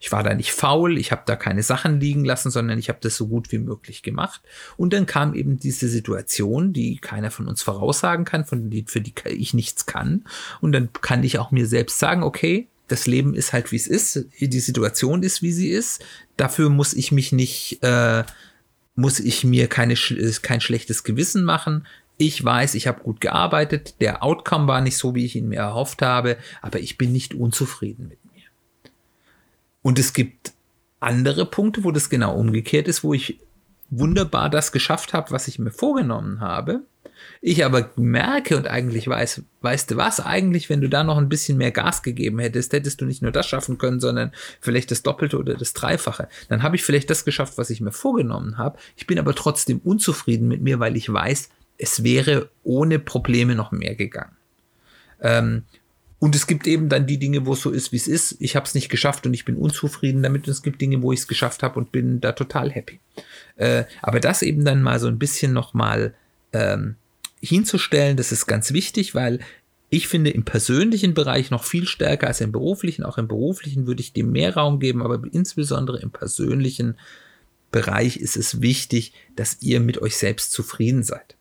ich 0.00 0.12
war 0.12 0.22
da 0.22 0.34
nicht 0.34 0.52
faul, 0.52 0.98
ich 0.98 1.12
habe 1.12 1.22
da 1.24 1.36
keine 1.36 1.62
Sachen 1.62 2.00
liegen 2.00 2.24
lassen, 2.24 2.50
sondern 2.50 2.78
ich 2.78 2.88
habe 2.88 2.98
das 3.00 3.16
so 3.16 3.28
gut 3.28 3.50
wie 3.52 3.58
möglich 3.58 4.02
gemacht. 4.02 4.42
Und 4.76 4.92
dann 4.92 5.06
kam 5.06 5.34
eben 5.34 5.58
diese 5.58 5.88
Situation, 5.88 6.72
die 6.72 6.98
keiner 6.98 7.30
von 7.30 7.48
uns 7.48 7.62
voraussagen 7.62 8.24
kann, 8.24 8.44
von 8.44 8.70
die, 8.70 8.84
für 8.86 9.00
die 9.00 9.14
ich 9.24 9.54
nichts 9.54 9.86
kann. 9.86 10.24
Und 10.60 10.72
dann 10.72 10.90
kann 10.92 11.22
ich 11.22 11.38
auch 11.38 11.50
mir 11.50 11.66
selbst 11.66 11.98
sagen, 11.98 12.22
okay, 12.22 12.68
das 12.88 13.06
Leben 13.06 13.34
ist 13.34 13.52
halt 13.52 13.70
wie 13.70 13.76
es 13.76 13.86
ist, 13.86 14.26
die 14.40 14.60
Situation 14.60 15.22
ist 15.22 15.42
wie 15.42 15.52
sie 15.52 15.68
ist. 15.68 16.04
Dafür 16.36 16.70
muss 16.70 16.94
ich 16.94 17.12
mich 17.12 17.32
nicht 17.32 17.82
äh, 17.82 18.24
muss 18.98 19.20
ich 19.20 19.44
mir 19.44 19.68
keine, 19.68 19.94
kein 20.42 20.60
schlechtes 20.60 21.04
Gewissen 21.04 21.44
machen. 21.44 21.86
Ich 22.18 22.44
weiß, 22.44 22.74
ich 22.74 22.88
habe 22.88 23.02
gut 23.02 23.20
gearbeitet, 23.20 24.00
der 24.00 24.24
Outcome 24.24 24.66
war 24.66 24.80
nicht 24.80 24.98
so, 24.98 25.14
wie 25.14 25.24
ich 25.24 25.36
ihn 25.36 25.48
mir 25.48 25.60
erhofft 25.60 26.02
habe, 26.02 26.36
aber 26.60 26.80
ich 26.80 26.98
bin 26.98 27.12
nicht 27.12 27.32
unzufrieden 27.32 28.08
mit 28.08 28.18
mir. 28.34 28.42
Und 29.82 30.00
es 30.00 30.12
gibt 30.12 30.52
andere 30.98 31.46
Punkte, 31.46 31.84
wo 31.84 31.92
das 31.92 32.10
genau 32.10 32.36
umgekehrt 32.36 32.88
ist, 32.88 33.04
wo 33.04 33.14
ich 33.14 33.38
wunderbar 33.90 34.50
das 34.50 34.72
geschafft 34.72 35.12
habe, 35.14 35.30
was 35.30 35.46
ich 35.46 35.60
mir 35.60 35.70
vorgenommen 35.70 36.40
habe. 36.40 36.82
Ich 37.40 37.64
aber 37.64 37.90
merke 37.96 38.56
und 38.56 38.66
eigentlich 38.66 39.06
weiß, 39.06 39.42
weißt 39.60 39.92
du 39.92 39.96
was, 39.96 40.20
eigentlich, 40.20 40.68
wenn 40.68 40.80
du 40.80 40.88
da 40.88 41.04
noch 41.04 41.18
ein 41.18 41.28
bisschen 41.28 41.56
mehr 41.56 41.70
Gas 41.70 42.02
gegeben 42.02 42.38
hättest, 42.38 42.72
hättest 42.72 43.00
du 43.00 43.04
nicht 43.04 43.22
nur 43.22 43.32
das 43.32 43.46
schaffen 43.46 43.78
können, 43.78 44.00
sondern 44.00 44.32
vielleicht 44.60 44.90
das 44.90 45.02
Doppelte 45.02 45.38
oder 45.38 45.54
das 45.54 45.72
Dreifache. 45.72 46.28
Dann 46.48 46.62
habe 46.62 46.76
ich 46.76 46.84
vielleicht 46.84 47.10
das 47.10 47.24
geschafft, 47.24 47.58
was 47.58 47.70
ich 47.70 47.80
mir 47.80 47.92
vorgenommen 47.92 48.58
habe. 48.58 48.78
Ich 48.96 49.06
bin 49.06 49.18
aber 49.18 49.34
trotzdem 49.34 49.80
unzufrieden 49.84 50.48
mit 50.48 50.62
mir, 50.62 50.80
weil 50.80 50.96
ich 50.96 51.12
weiß, 51.12 51.48
es 51.78 52.02
wäre 52.02 52.50
ohne 52.64 52.98
Probleme 52.98 53.54
noch 53.54 53.72
mehr 53.72 53.94
gegangen. 53.94 54.36
Ähm, 55.20 55.62
und 56.18 56.34
es 56.34 56.48
gibt 56.48 56.66
eben 56.66 56.88
dann 56.88 57.06
die 57.06 57.18
Dinge, 57.18 57.46
wo 57.46 57.52
es 57.52 57.62
so 57.62 57.70
ist, 57.70 57.92
wie 57.92 57.96
es 57.96 58.08
ist. 58.08 58.36
Ich 58.40 58.56
habe 58.56 58.66
es 58.66 58.74
nicht 58.74 58.88
geschafft 58.88 59.24
und 59.24 59.34
ich 59.34 59.44
bin 59.44 59.56
unzufrieden 59.56 60.22
damit. 60.22 60.46
Und 60.46 60.52
es 60.52 60.62
gibt 60.62 60.80
Dinge, 60.80 61.00
wo 61.00 61.12
ich 61.12 61.20
es 61.20 61.28
geschafft 61.28 61.62
habe 61.62 61.78
und 61.78 61.92
bin 61.92 62.20
da 62.20 62.32
total 62.32 62.70
happy. 62.70 62.98
Äh, 63.56 63.84
aber 64.02 64.18
das 64.18 64.42
eben 64.42 64.64
dann 64.64 64.82
mal 64.82 64.98
so 64.98 65.06
ein 65.06 65.18
bisschen 65.18 65.52
noch 65.52 65.74
mal 65.74 66.14
ähm, 66.52 66.96
hinzustellen, 67.40 68.16
das 68.16 68.32
ist 68.32 68.46
ganz 68.46 68.72
wichtig, 68.72 69.14
weil 69.14 69.38
ich 69.90 70.08
finde 70.08 70.30
im 70.30 70.44
persönlichen 70.44 71.14
Bereich 71.14 71.50
noch 71.50 71.64
viel 71.64 71.86
stärker 71.86 72.26
als 72.26 72.40
im 72.40 72.50
beruflichen. 72.50 73.04
Auch 73.04 73.16
im 73.16 73.28
beruflichen 73.28 73.86
würde 73.86 74.00
ich 74.00 74.12
dem 74.12 74.32
mehr 74.32 74.54
Raum 74.54 74.80
geben, 74.80 75.02
aber 75.02 75.22
insbesondere 75.32 76.00
im 76.00 76.10
persönlichen 76.10 76.96
Bereich 77.70 78.16
ist 78.16 78.36
es 78.36 78.60
wichtig, 78.60 79.12
dass 79.36 79.62
ihr 79.62 79.78
mit 79.80 79.98
euch 80.02 80.16
selbst 80.16 80.52
zufrieden 80.52 81.04
seid. 81.04 81.37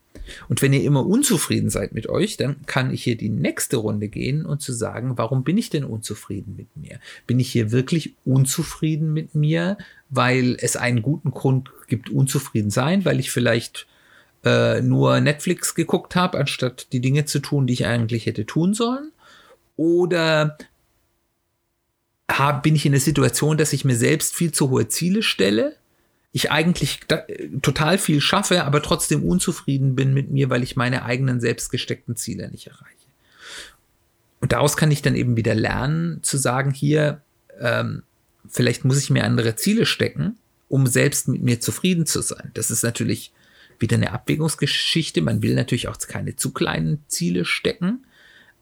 Und 0.50 0.62
wenn 0.62 0.74
ihr 0.74 0.84
immer 0.84 1.06
unzufrieden 1.06 1.70
seid 1.70 1.94
mit 1.94 2.10
euch, 2.10 2.38
dann 2.38 2.58
kann 2.66 2.92
ich 2.92 3.04
hier 3.04 3.18
die 3.18 3.30
nächste 3.30 3.78
Runde 3.78 4.08
gehen 4.08 4.46
und 4.46 4.62
zu 4.62 4.74
sagen, 4.74 5.18
warum 5.18 5.44
bin 5.44 5.58
ich 5.58 5.70
denn 5.70 5.84
unzufrieden 5.84 6.56
mit 6.56 6.76
mir? 6.76 7.00
Bin 7.26 7.40
ich 7.40 7.52
hier 7.52 7.72
wirklich 7.72 8.14
unzufrieden 8.26 9.14
mit 9.14 9.36
mir, 9.36 9.78
weil 10.10 10.58
es 10.60 10.76
einen 10.76 11.02
guten 11.02 11.32
Grund 11.32 11.72
gibt, 11.88 12.10
unzufrieden 12.10 12.70
sein, 12.70 13.06
weil 13.06 13.20
ich 13.20 13.32
vielleicht 13.32 13.88
äh, 14.44 14.82
nur 14.82 15.20
Netflix 15.20 15.76
geguckt 15.76 16.16
habe, 16.16 16.38
anstatt 16.38 16.88
die 16.94 17.02
Dinge 17.02 17.26
zu 17.26 17.40
tun, 17.40 17.68
die 17.68 17.74
ich 17.74 17.86
eigentlich 17.86 18.26
hätte 18.26 18.46
tun 18.46 18.74
sollen? 18.74 19.12
Oder 19.76 20.58
hab, 22.30 22.64
bin 22.64 22.76
ich 22.76 22.86
in 22.86 22.92
der 22.92 23.02
Situation, 23.02 23.58
dass 23.58 23.74
ich 23.74 23.86
mir 23.86 23.96
selbst 23.96 24.36
viel 24.36 24.52
zu 24.52 24.70
hohe 24.70 24.88
Ziele 24.88 25.24
stelle 25.24 25.76
ich 26.32 26.52
eigentlich 26.52 27.00
da, 27.08 27.24
total 27.62 27.98
viel 27.98 28.22
schaffe, 28.22 28.66
aber 28.66 28.82
trotzdem 28.82 29.24
unzufrieden 29.24 29.96
bin 29.96 30.14
mit 30.14 30.30
mir, 30.30 30.50
weil 30.50 30.64
ich 30.64 30.76
meine 30.76 31.04
eigenen 31.04 31.40
selbst 31.40 31.72
gesteckten 31.72 32.16
Ziele 32.16 32.50
nicht 32.52 32.68
erreiche. 32.68 32.96
Und 34.40 34.52
daraus 34.52 34.78
kann 34.78 34.92
ich 34.92 35.02
dann 35.02 35.16
eben 35.16 35.36
wieder 35.36 35.56
lernen, 35.56 36.22
zu 36.22 36.38
sagen, 36.38 36.72
hier, 36.72 37.22
ähm, 37.60 38.04
vielleicht 38.48 38.86
muss 38.86 39.02
ich 39.02 39.10
mir 39.10 39.24
andere 39.24 39.56
Ziele 39.56 39.86
stecken, 39.86 40.38
um 40.70 40.86
selbst 40.86 41.28
mit 41.28 41.42
mir 41.42 41.60
zufrieden 41.60 42.06
zu 42.06 42.22
sein. 42.22 42.52
Das 42.54 42.70
ist 42.70 42.84
natürlich 42.84 43.32
wieder 43.80 43.96
eine 43.96 44.12
Abwägungsgeschichte. 44.12 45.22
Man 45.22 45.42
will 45.42 45.56
natürlich 45.56 45.88
auch 45.88 45.98
keine 45.98 46.36
zu 46.36 46.52
kleinen 46.52 47.04
Ziele 47.08 47.46
stecken, 47.46 48.06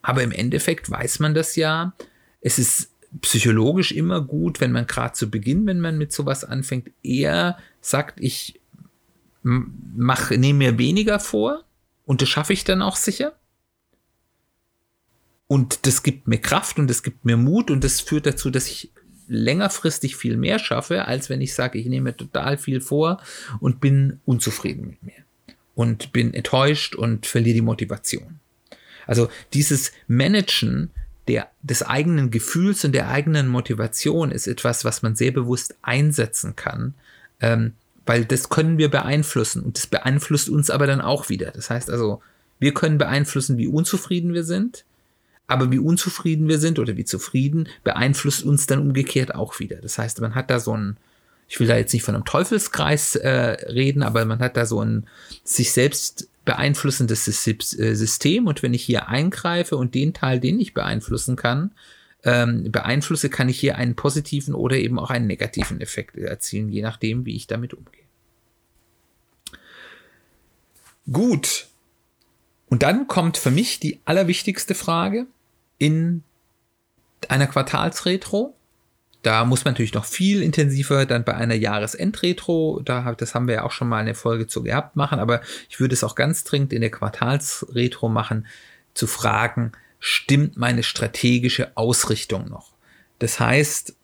aber 0.02 0.24
im 0.24 0.32
Endeffekt 0.32 0.90
weiß 0.90 1.20
man 1.20 1.34
das 1.34 1.56
ja. 1.56 1.94
Es 2.42 2.60
ist 2.60 2.92
psychologisch 3.22 3.92
immer 3.92 4.22
gut, 4.22 4.62
wenn 4.62 4.72
man 4.72 4.88
gerade 4.88 5.14
zu 5.14 5.30
Beginn, 5.30 5.66
wenn 5.66 5.80
man 5.80 5.98
mit 5.98 6.12
sowas 6.12 6.44
anfängt, 6.44 6.92
eher 7.04 7.58
sagt, 7.82 8.20
ich 8.20 8.60
mache, 9.44 10.38
nehme 10.38 10.60
mir 10.60 10.78
weniger 10.78 11.20
vor 11.20 11.64
und 12.06 12.22
das 12.22 12.30
schaffe 12.30 12.54
ich 12.54 12.64
dann 12.64 12.82
auch 12.82 12.96
sicher. 12.96 13.34
Und 15.48 15.86
das 15.86 16.02
gibt 16.02 16.28
mir 16.28 16.40
Kraft 16.40 16.80
und 16.80 16.90
das 16.90 17.04
gibt 17.04 17.26
mir 17.26 17.38
Mut 17.38 17.70
und 17.70 17.84
das 17.84 18.02
führt 18.02 18.26
dazu, 18.26 18.50
dass 18.50 18.68
ich 18.68 18.92
längerfristig 19.28 20.16
viel 20.16 20.38
mehr 20.38 20.60
schaffe, 20.60 21.06
als 21.06 21.30
wenn 21.30 21.42
ich 21.42 21.54
sage, 21.54 21.80
ich 21.80 21.86
nehme 21.86 22.16
total 22.16 22.58
viel 22.58 22.82
vor 22.82 23.22
und 23.60 23.80
bin 23.80 24.20
unzufrieden 24.26 24.88
mit 24.88 25.04
mir 25.04 25.26
und 25.76 26.14
bin 26.14 26.34
enttäuscht 26.34 26.96
und 26.96 27.26
verliere 27.26 27.56
die 27.56 27.62
Motivation. 27.62 28.40
Also 29.06 29.30
dieses 29.54 29.92
Managen 30.08 30.92
der, 31.28 31.50
des 31.62 31.84
eigenen 31.84 32.32
Gefühls 32.32 32.86
und 32.86 32.92
der 32.92 33.10
eigenen 33.10 33.48
Motivation 33.48 34.32
ist 34.32 34.48
etwas, 34.48 34.86
was 34.86 35.02
man 35.02 35.16
sehr 35.16 35.32
bewusst 35.32 35.76
einsetzen 35.82 36.56
kann, 36.56 36.94
ähm, 37.42 37.74
weil 38.06 38.26
das 38.26 38.50
können 38.50 38.78
wir 38.78 38.90
beeinflussen 38.90 39.64
und 39.64 39.78
das 39.78 39.88
beeinflusst 39.88 40.50
uns 40.50 40.70
aber 40.70 40.86
dann 40.86 41.02
auch 41.02 41.30
wieder. 41.30 41.52
Das 41.52 41.70
heißt 41.70 41.90
also, 41.90 42.22
wir 42.60 42.74
können 42.74 42.98
beeinflussen, 42.98 43.58
wie 43.58 43.68
unzufrieden 43.68 44.34
wir 44.34 44.44
sind, 44.44 44.86
aber 45.48 45.72
wie 45.72 45.80
unzufrieden 45.80 46.48
wir 46.48 46.60
sind 46.60 46.80
oder 46.80 46.98
wie 46.98 47.06
zufrieden 47.06 47.68
beeinflusst 47.84 48.44
uns 48.44 48.68
dann 48.68 48.80
umgekehrt 48.80 49.34
auch 49.34 49.60
wieder. 49.60 49.78
Das 49.78 49.98
heißt, 49.98 50.22
man 50.22 50.36
hat 50.36 50.50
da 50.50 50.60
so 50.60 50.76
ein, 50.76 50.98
ich 51.48 51.60
will 51.60 51.68
da 51.68 51.78
jetzt 51.78 51.94
nicht 51.94 52.04
von 52.04 52.16
einem 52.16 52.26
Teufelskreis 52.26 53.16
äh, 53.16 53.30
reden, 53.30 54.04
aber 54.04 54.26
man 54.26 54.40
hat 54.40 54.58
da 54.58 54.66
so 54.66 54.82
ein 54.82 55.08
sich 55.44 55.72
selbst 55.72 56.28
beeinflussendes 56.46 57.28
äh, 57.28 57.96
System 57.96 58.48
und 58.48 58.64
wenn 58.64 58.74
ich 58.74 58.84
hier 58.84 59.10
eingreife 59.10 59.76
und 59.76 59.96
den 59.96 60.14
Teil, 60.14 60.40
den 60.40 60.60
ich 60.60 60.74
beeinflussen 60.74 61.36
kann, 61.36 61.72
ähm, 62.24 62.72
beeinflusse, 62.72 63.30
kann 63.30 63.50
ich 63.50 63.60
hier 63.60 63.76
einen 63.76 63.96
positiven 63.96 64.56
oder 64.56 64.78
eben 64.78 65.00
auch 65.00 65.10
einen 65.10 65.28
negativen 65.28 65.82
Effekt 65.82 66.16
erzielen, 66.18 66.70
je 66.70 66.82
nachdem, 66.82 67.26
wie 67.26 67.36
ich 67.36 67.48
damit 67.48 67.74
umgehe. 67.74 68.06
Gut. 71.12 71.68
Und 72.68 72.82
dann 72.84 73.08
kommt 73.08 73.38
für 73.38 73.52
mich 73.52 73.80
die 73.80 74.00
allerwichtigste 74.06 74.74
Frage 74.74 75.28
in 75.78 76.24
einer 77.30 77.48
Quartalsretro. 77.48 78.56
Da 79.26 79.44
muss 79.44 79.66
man 79.66 79.74
natürlich 79.74 79.96
noch 79.96 80.06
viel 80.06 80.44
intensiver 80.44 81.08
dann 81.08 81.24
bei 81.24 81.34
einer 81.34 81.56
Jahresendretro, 81.56 82.82
da, 82.86 83.12
das 83.14 83.34
haben 83.34 83.48
wir 83.48 83.56
ja 83.56 83.64
auch 83.64 83.72
schon 83.72 83.90
mal 83.90 83.98
eine 83.98 84.14
Folge 84.14 84.46
zu 84.46 84.62
gehabt, 84.62 84.96
machen, 84.96 85.18
aber 85.18 85.42
ich 85.68 85.80
würde 85.80 85.94
es 85.94 86.04
auch 86.04 86.14
ganz 86.14 86.44
dringend 86.44 86.72
in 86.74 86.82
der 86.82 86.92
Quartalsretro 86.92 88.08
machen, 88.08 88.46
zu 88.94 89.08
fragen, 89.08 89.72
stimmt 90.00 90.58
meine 90.58 90.84
strategische 90.84 91.76
Ausrichtung 91.76 92.50
noch? 92.50 92.74
Das 93.18 93.40
heißt, 93.40 93.96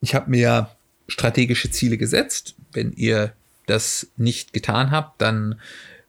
ich 0.00 0.16
habe 0.16 0.28
mir 0.28 0.70
strategische 1.06 1.70
Ziele 1.70 1.96
gesetzt. 1.96 2.56
Wenn 2.72 2.92
ihr 2.94 3.34
das 3.66 4.08
nicht 4.16 4.52
getan 4.52 4.90
habt, 4.90 5.22
dann 5.22 5.60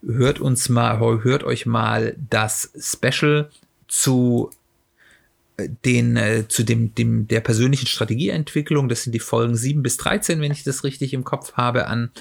hört 0.04 0.40
uns 0.40 0.70
mal, 0.70 1.00
hört 1.00 1.44
euch 1.44 1.68
mal 1.68 2.16
das 2.32 2.72
Special 2.80 3.52
zu 3.88 4.50
den 5.58 6.18
äh, 6.18 6.48
zu 6.48 6.64
dem, 6.64 6.96
dem 6.96 7.28
der 7.28 7.42
persönlichen 7.42 7.86
Strategieentwicklung, 7.88 8.90
das 8.90 9.04
sind 9.04 9.14
die 9.14 9.20
Folgen 9.20 9.56
7 9.56 9.84
bis 9.84 9.98
13, 9.98 10.42
wenn 10.42 10.52
ich 10.52 10.64
das 10.64 10.84
richtig 10.84 11.14
im 11.14 11.24
Kopf 11.24 11.54
habe, 11.54 11.88
an 11.88 12.12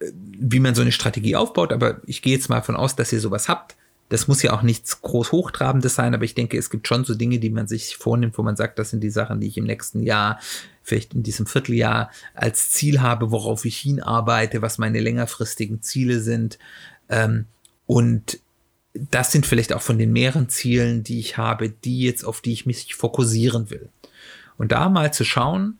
äh, 0.00 0.10
wie 0.12 0.60
man 0.60 0.74
so 0.74 0.82
eine 0.82 0.92
Strategie 0.92 1.36
aufbaut, 1.36 1.72
aber 1.72 2.00
ich 2.06 2.20
gehe 2.20 2.34
jetzt 2.34 2.48
mal 2.48 2.62
von 2.62 2.76
aus, 2.76 2.94
dass 2.96 3.12
ihr 3.12 3.20
sowas 3.20 3.48
habt. 3.48 3.76
Das 4.10 4.28
muss 4.28 4.42
ja 4.42 4.52
auch 4.52 4.60
nichts 4.60 5.00
groß 5.00 5.32
Hochtrabendes 5.32 5.94
sein, 5.94 6.14
aber 6.14 6.24
ich 6.24 6.34
denke, 6.34 6.58
es 6.58 6.68
gibt 6.68 6.86
schon 6.86 7.04
so 7.04 7.14
Dinge, 7.14 7.38
die 7.38 7.48
man 7.48 7.66
sich 7.66 7.96
vornimmt, 7.96 8.36
wo 8.36 8.42
man 8.42 8.54
sagt, 8.54 8.78
das 8.78 8.90
sind 8.90 9.00
die 9.00 9.10
Sachen, 9.10 9.40
die 9.40 9.46
ich 9.46 9.56
im 9.56 9.64
nächsten 9.64 10.02
Jahr, 10.02 10.38
vielleicht 10.82 11.14
in 11.14 11.22
diesem 11.22 11.46
Vierteljahr 11.46 12.10
als 12.34 12.70
Ziel 12.70 13.00
habe, 13.00 13.30
worauf 13.30 13.64
ich 13.64 13.78
hinarbeite, 13.78 14.60
was 14.60 14.76
meine 14.76 15.00
längerfristigen 15.00 15.80
Ziele 15.80 16.20
sind. 16.20 16.58
Ähm, 17.08 17.46
und 17.86 18.40
das 18.94 19.32
sind 19.32 19.44
vielleicht 19.44 19.72
auch 19.72 19.82
von 19.82 19.98
den 19.98 20.12
mehreren 20.12 20.48
Zielen, 20.48 21.02
die 21.02 21.18
ich 21.18 21.36
habe, 21.36 21.68
die 21.68 22.02
jetzt, 22.02 22.24
auf 22.24 22.40
die 22.40 22.52
ich 22.52 22.64
mich 22.64 22.94
fokussieren 22.94 23.70
will. 23.70 23.88
Und 24.56 24.72
da 24.72 24.88
mal 24.88 25.12
zu 25.12 25.24
schauen, 25.24 25.78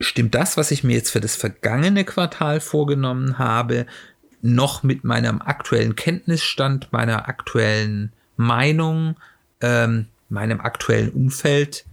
stimmt 0.00 0.34
das, 0.34 0.56
was 0.56 0.72
ich 0.72 0.82
mir 0.82 0.96
jetzt 0.96 1.10
für 1.10 1.20
das 1.20 1.36
vergangene 1.36 2.04
Quartal 2.04 2.60
vorgenommen 2.60 3.38
habe, 3.38 3.86
noch 4.42 4.82
mit 4.82 5.04
meinem 5.04 5.40
aktuellen 5.40 5.94
Kenntnisstand, 5.94 6.92
meiner 6.92 7.28
aktuellen 7.28 8.12
Meinung, 8.36 9.16
ähm, 9.60 10.06
meinem 10.28 10.60
aktuellen 10.60 11.10
Umfeld 11.10 11.84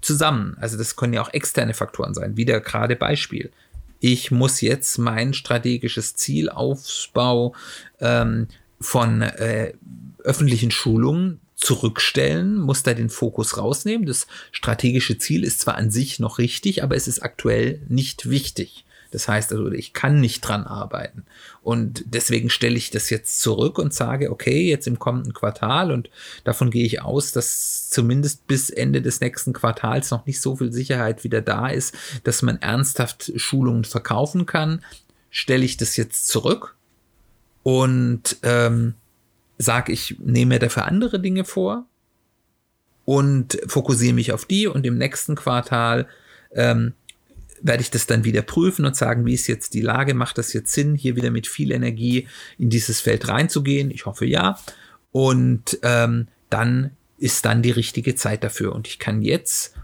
zusammen. 0.00 0.56
Also 0.60 0.76
das 0.76 0.96
können 0.96 1.14
ja 1.14 1.22
auch 1.22 1.32
externe 1.32 1.74
Faktoren 1.74 2.12
sein. 2.12 2.36
Wieder 2.36 2.60
gerade 2.60 2.96
Beispiel. 2.96 3.50
Ich 4.00 4.32
muss 4.32 4.60
jetzt 4.60 4.98
mein 4.98 5.32
strategisches 5.32 6.16
Zielaufbau 6.16 7.54
ähm, 8.00 8.48
von 8.82 9.22
äh, 9.22 9.72
öffentlichen 10.24 10.70
Schulungen 10.70 11.40
zurückstellen, 11.56 12.56
muss 12.56 12.82
da 12.82 12.92
den 12.92 13.10
Fokus 13.10 13.56
rausnehmen. 13.56 14.06
Das 14.06 14.26
strategische 14.50 15.18
Ziel 15.18 15.44
ist 15.44 15.60
zwar 15.60 15.76
an 15.76 15.90
sich 15.90 16.18
noch 16.18 16.38
richtig, 16.38 16.82
aber 16.82 16.96
es 16.96 17.08
ist 17.08 17.22
aktuell 17.22 17.82
nicht 17.88 18.28
wichtig. 18.28 18.84
Das 19.12 19.28
heißt 19.28 19.52
also, 19.52 19.70
ich 19.70 19.92
kann 19.92 20.20
nicht 20.20 20.40
dran 20.40 20.64
arbeiten. 20.64 21.24
Und 21.62 22.02
deswegen 22.06 22.48
stelle 22.48 22.76
ich 22.76 22.90
das 22.90 23.10
jetzt 23.10 23.40
zurück 23.40 23.78
und 23.78 23.92
sage, 23.92 24.30
okay, 24.30 24.68
jetzt 24.68 24.86
im 24.86 24.98
kommenden 24.98 25.34
Quartal 25.34 25.92
und 25.92 26.08
davon 26.44 26.70
gehe 26.70 26.86
ich 26.86 27.02
aus, 27.02 27.30
dass 27.30 27.90
zumindest 27.90 28.46
bis 28.46 28.70
Ende 28.70 29.02
des 29.02 29.20
nächsten 29.20 29.52
Quartals 29.52 30.10
noch 30.10 30.26
nicht 30.26 30.40
so 30.40 30.56
viel 30.56 30.72
Sicherheit 30.72 31.24
wieder 31.24 31.42
da 31.42 31.68
ist, 31.68 31.94
dass 32.24 32.42
man 32.42 32.60
ernsthaft 32.62 33.32
Schulungen 33.36 33.84
verkaufen 33.84 34.46
kann. 34.46 34.82
Stelle 35.30 35.64
ich 35.64 35.76
das 35.76 35.96
jetzt 35.96 36.26
zurück 36.26 36.74
und 37.62 38.38
ähm, 38.42 38.94
sage, 39.58 39.92
ich 39.92 40.16
nehme 40.18 40.54
mir 40.54 40.58
dafür 40.58 40.86
andere 40.86 41.20
Dinge 41.20 41.44
vor 41.44 41.86
und 43.04 43.58
fokussiere 43.66 44.14
mich 44.14 44.32
auf 44.32 44.44
die 44.44 44.66
und 44.66 44.86
im 44.86 44.98
nächsten 44.98 45.34
Quartal 45.34 46.06
ähm, 46.52 46.94
werde 47.62 47.82
ich 47.82 47.90
das 47.90 48.06
dann 48.06 48.24
wieder 48.24 48.42
prüfen 48.42 48.84
und 48.84 48.96
sagen, 48.96 49.24
wie 49.24 49.34
ist 49.34 49.46
jetzt 49.46 49.74
die 49.74 49.80
Lage, 49.80 50.14
macht 50.14 50.38
das 50.38 50.52
jetzt 50.52 50.72
Sinn, 50.72 50.96
hier 50.96 51.16
wieder 51.16 51.30
mit 51.30 51.46
viel 51.46 51.70
Energie 51.70 52.26
in 52.58 52.70
dieses 52.70 53.00
Feld 53.00 53.28
reinzugehen? 53.28 53.90
Ich 53.90 54.04
hoffe 54.04 54.26
ja. 54.26 54.58
Und 55.12 55.78
ähm, 55.82 56.26
dann 56.50 56.90
ist 57.18 57.44
dann 57.44 57.62
die 57.62 57.70
richtige 57.70 58.16
Zeit 58.16 58.42
dafür. 58.42 58.74
Und 58.74 58.88
ich 58.88 58.98
kann 58.98 59.22
jetzt 59.22 59.76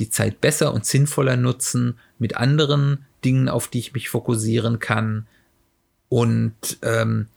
die 0.00 0.10
Zeit 0.10 0.40
besser 0.40 0.74
und 0.74 0.84
sinnvoller 0.84 1.36
nutzen 1.36 1.98
mit 2.18 2.36
anderen 2.36 3.06
Dingen, 3.24 3.48
auf 3.48 3.68
die 3.68 3.78
ich 3.78 3.92
mich 3.92 4.08
fokussieren 4.08 4.80
kann 4.80 5.26
und 6.12 6.52
ähm, 6.82 7.28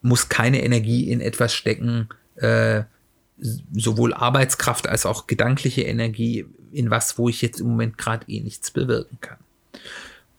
muss 0.00 0.28
keine 0.28 0.64
Energie 0.64 1.08
in 1.08 1.20
etwas 1.20 1.54
stecken, 1.54 2.08
äh, 2.34 2.82
sowohl 3.38 4.12
Arbeitskraft 4.12 4.88
als 4.88 5.06
auch 5.06 5.28
gedankliche 5.28 5.82
Energie 5.82 6.44
in 6.72 6.90
was, 6.90 7.16
wo 7.16 7.28
ich 7.28 7.42
jetzt 7.42 7.60
im 7.60 7.68
Moment 7.68 7.98
gerade 7.98 8.28
eh 8.28 8.40
nichts 8.40 8.72
bewirken 8.72 9.18
kann. 9.20 9.36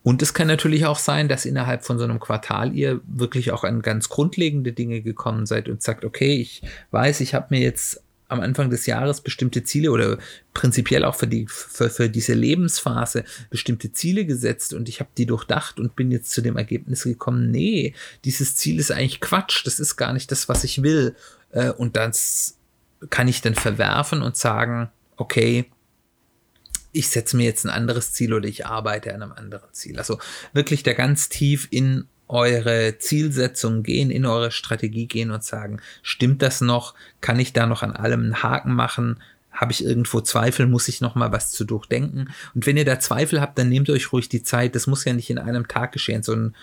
Und 0.04 0.22
es 0.22 0.34
kann 0.34 0.48
natürlich 0.48 0.86
auch 0.86 1.00
sein, 1.00 1.30
dass 1.30 1.46
innerhalb 1.46 1.86
von 1.86 1.98
so 1.98 2.04
einem 2.04 2.20
Quartal 2.20 2.76
ihr 2.76 3.00
wirklich 3.08 3.54
auch 3.54 3.64
an 3.64 3.82
ganz 3.82 4.10
grundlegende 4.10 4.74
Dinge 4.74 5.00
gekommen 5.00 5.46
seid 5.46 5.70
und 5.70 5.82
sagt, 5.82 6.04
okay, 6.04 6.36
ich 6.36 6.64
weiß, 6.92 7.22
ich 7.22 7.34
habe 7.34 7.48
mir 7.52 7.62
jetzt 7.62 8.03
am 8.34 8.42
Anfang 8.42 8.70
des 8.70 8.86
Jahres 8.86 9.22
bestimmte 9.22 9.64
Ziele 9.64 9.92
oder 9.92 10.18
prinzipiell 10.54 11.06
auch 11.06 11.16
für, 11.16 11.28
die, 11.28 11.46
für, 11.48 11.90
für 11.90 12.10
diese 12.10 12.34
Lebensphase 12.34 13.24
bestimmte 13.50 13.92
Ziele 13.92 14.26
gesetzt 14.26 14.74
und 14.74 14.90
ich 14.90 15.00
habe 15.00 15.10
die 15.18 15.26
durchdacht 15.26 15.80
und 15.80 15.96
bin 15.96 16.12
jetzt 16.12 16.32
zu 16.32 16.42
dem 16.42 16.58
Ergebnis 16.58 17.04
gekommen, 17.04 17.52
nee, 17.52 17.94
dieses 18.26 18.56
Ziel 18.56 18.80
ist 18.80 18.92
eigentlich 18.92 19.22
Quatsch, 19.22 19.66
das 19.66 19.80
ist 19.80 19.96
gar 19.96 20.14
nicht 20.14 20.32
das, 20.32 20.50
was 20.50 20.64
ich 20.64 20.84
will. 20.84 21.16
Äh, 21.52 21.72
und 21.72 21.96
das 21.96 22.58
kann 23.10 23.28
ich 23.28 23.42
dann 23.42 23.56
verwerfen 23.56 24.22
und 24.22 24.36
sagen, 24.38 24.90
okay, 25.18 25.66
ich 26.92 27.10
setze 27.10 27.36
mir 27.36 27.46
jetzt 27.46 27.66
ein 27.66 27.70
anderes 27.70 28.14
Ziel 28.14 28.34
oder 28.34 28.48
ich 28.48 28.66
arbeite 28.66 29.14
an 29.14 29.24
einem 29.24 29.32
anderen 29.32 29.74
Ziel. 29.74 29.98
Also 29.98 30.20
wirklich 30.54 30.84
da 30.84 30.94
ganz 30.94 31.28
tief 31.28 31.68
in 31.72 32.08
eure 32.28 32.98
Zielsetzung 32.98 33.84
gehen, 33.84 34.10
in 34.10 34.26
eure 34.26 34.52
Strategie 34.52 35.08
gehen 35.08 35.32
und 35.32 35.44
sagen, 35.44 35.82
stimmt 36.02 36.42
das 36.42 36.62
noch? 36.62 36.94
Kann 37.22 37.40
ich 37.40 37.54
da 37.54 37.66
noch 37.66 37.84
an 37.84 37.92
allem 37.92 38.22
einen 38.22 38.44
Haken 38.44 38.74
machen? 38.74 39.22
Habe 39.52 39.72
ich 39.72 39.86
irgendwo 39.86 40.22
Zweifel? 40.22 40.66
Muss 40.66 40.88
ich 40.88 41.02
noch 41.02 41.16
mal 41.16 41.32
was 41.32 41.52
zu 41.52 41.64
durchdenken? 41.64 42.30
Und 42.56 42.66
wenn 42.66 42.78
ihr 42.78 42.86
da 42.86 43.00
Zweifel 43.00 43.40
habt, 43.40 43.58
dann 43.58 43.70
nehmt 43.70 43.90
euch 43.90 44.12
ruhig 44.12 44.30
die 44.30 44.44
Zeit. 44.44 44.76
Das 44.76 44.88
muss 44.88 45.06
ja 45.06 45.14
nicht 45.14 45.30
in 45.30 45.38
einem 45.38 45.68
Tag 45.68 45.92
geschehen. 45.92 46.24
So 46.24 46.34
ein 46.34 46.56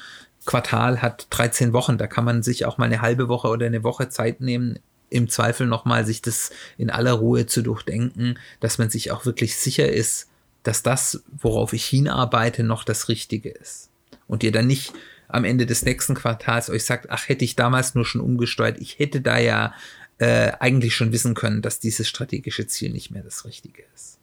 Quartal 0.44 1.02
hat 1.02 1.28
13 1.30 1.72
Wochen. 1.72 1.98
Da 1.98 2.06
kann 2.06 2.24
man 2.24 2.42
sich 2.42 2.64
auch 2.64 2.78
mal 2.78 2.86
eine 2.86 3.02
halbe 3.02 3.28
Woche 3.28 3.48
oder 3.48 3.66
eine 3.66 3.84
Woche 3.84 4.08
Zeit 4.08 4.40
nehmen, 4.40 4.78
im 5.10 5.28
Zweifel 5.28 5.66
nochmal 5.66 6.06
sich 6.06 6.22
das 6.22 6.50
in 6.78 6.88
aller 6.88 7.12
Ruhe 7.12 7.46
zu 7.46 7.62
durchdenken, 7.62 8.38
dass 8.60 8.78
man 8.78 8.90
sich 8.90 9.10
auch 9.10 9.26
wirklich 9.26 9.56
sicher 9.56 9.88
ist, 9.88 10.28
dass 10.62 10.82
das, 10.82 11.22
worauf 11.36 11.72
ich 11.72 11.84
hinarbeite, 11.84 12.62
noch 12.62 12.84
das 12.84 13.08
Richtige 13.08 13.50
ist. 13.50 13.90
Und 14.26 14.44
ihr 14.44 14.52
dann 14.52 14.66
nicht 14.66 14.92
am 15.32 15.44
Ende 15.44 15.66
des 15.66 15.84
nächsten 15.84 16.14
Quartals 16.14 16.70
euch 16.70 16.84
sagt, 16.84 17.10
ach, 17.10 17.28
hätte 17.28 17.44
ich 17.44 17.56
damals 17.56 17.94
nur 17.94 18.04
schon 18.04 18.20
umgesteuert, 18.20 18.78
ich 18.80 18.98
hätte 18.98 19.20
da 19.20 19.38
ja 19.38 19.74
äh, 20.18 20.52
eigentlich 20.60 20.94
schon 20.94 21.12
wissen 21.12 21.34
können, 21.34 21.62
dass 21.62 21.80
dieses 21.80 22.08
strategische 22.08 22.66
Ziel 22.66 22.90
nicht 22.90 23.10
mehr 23.10 23.22
das 23.22 23.44
Richtige 23.44 23.82
ist. 23.94 24.18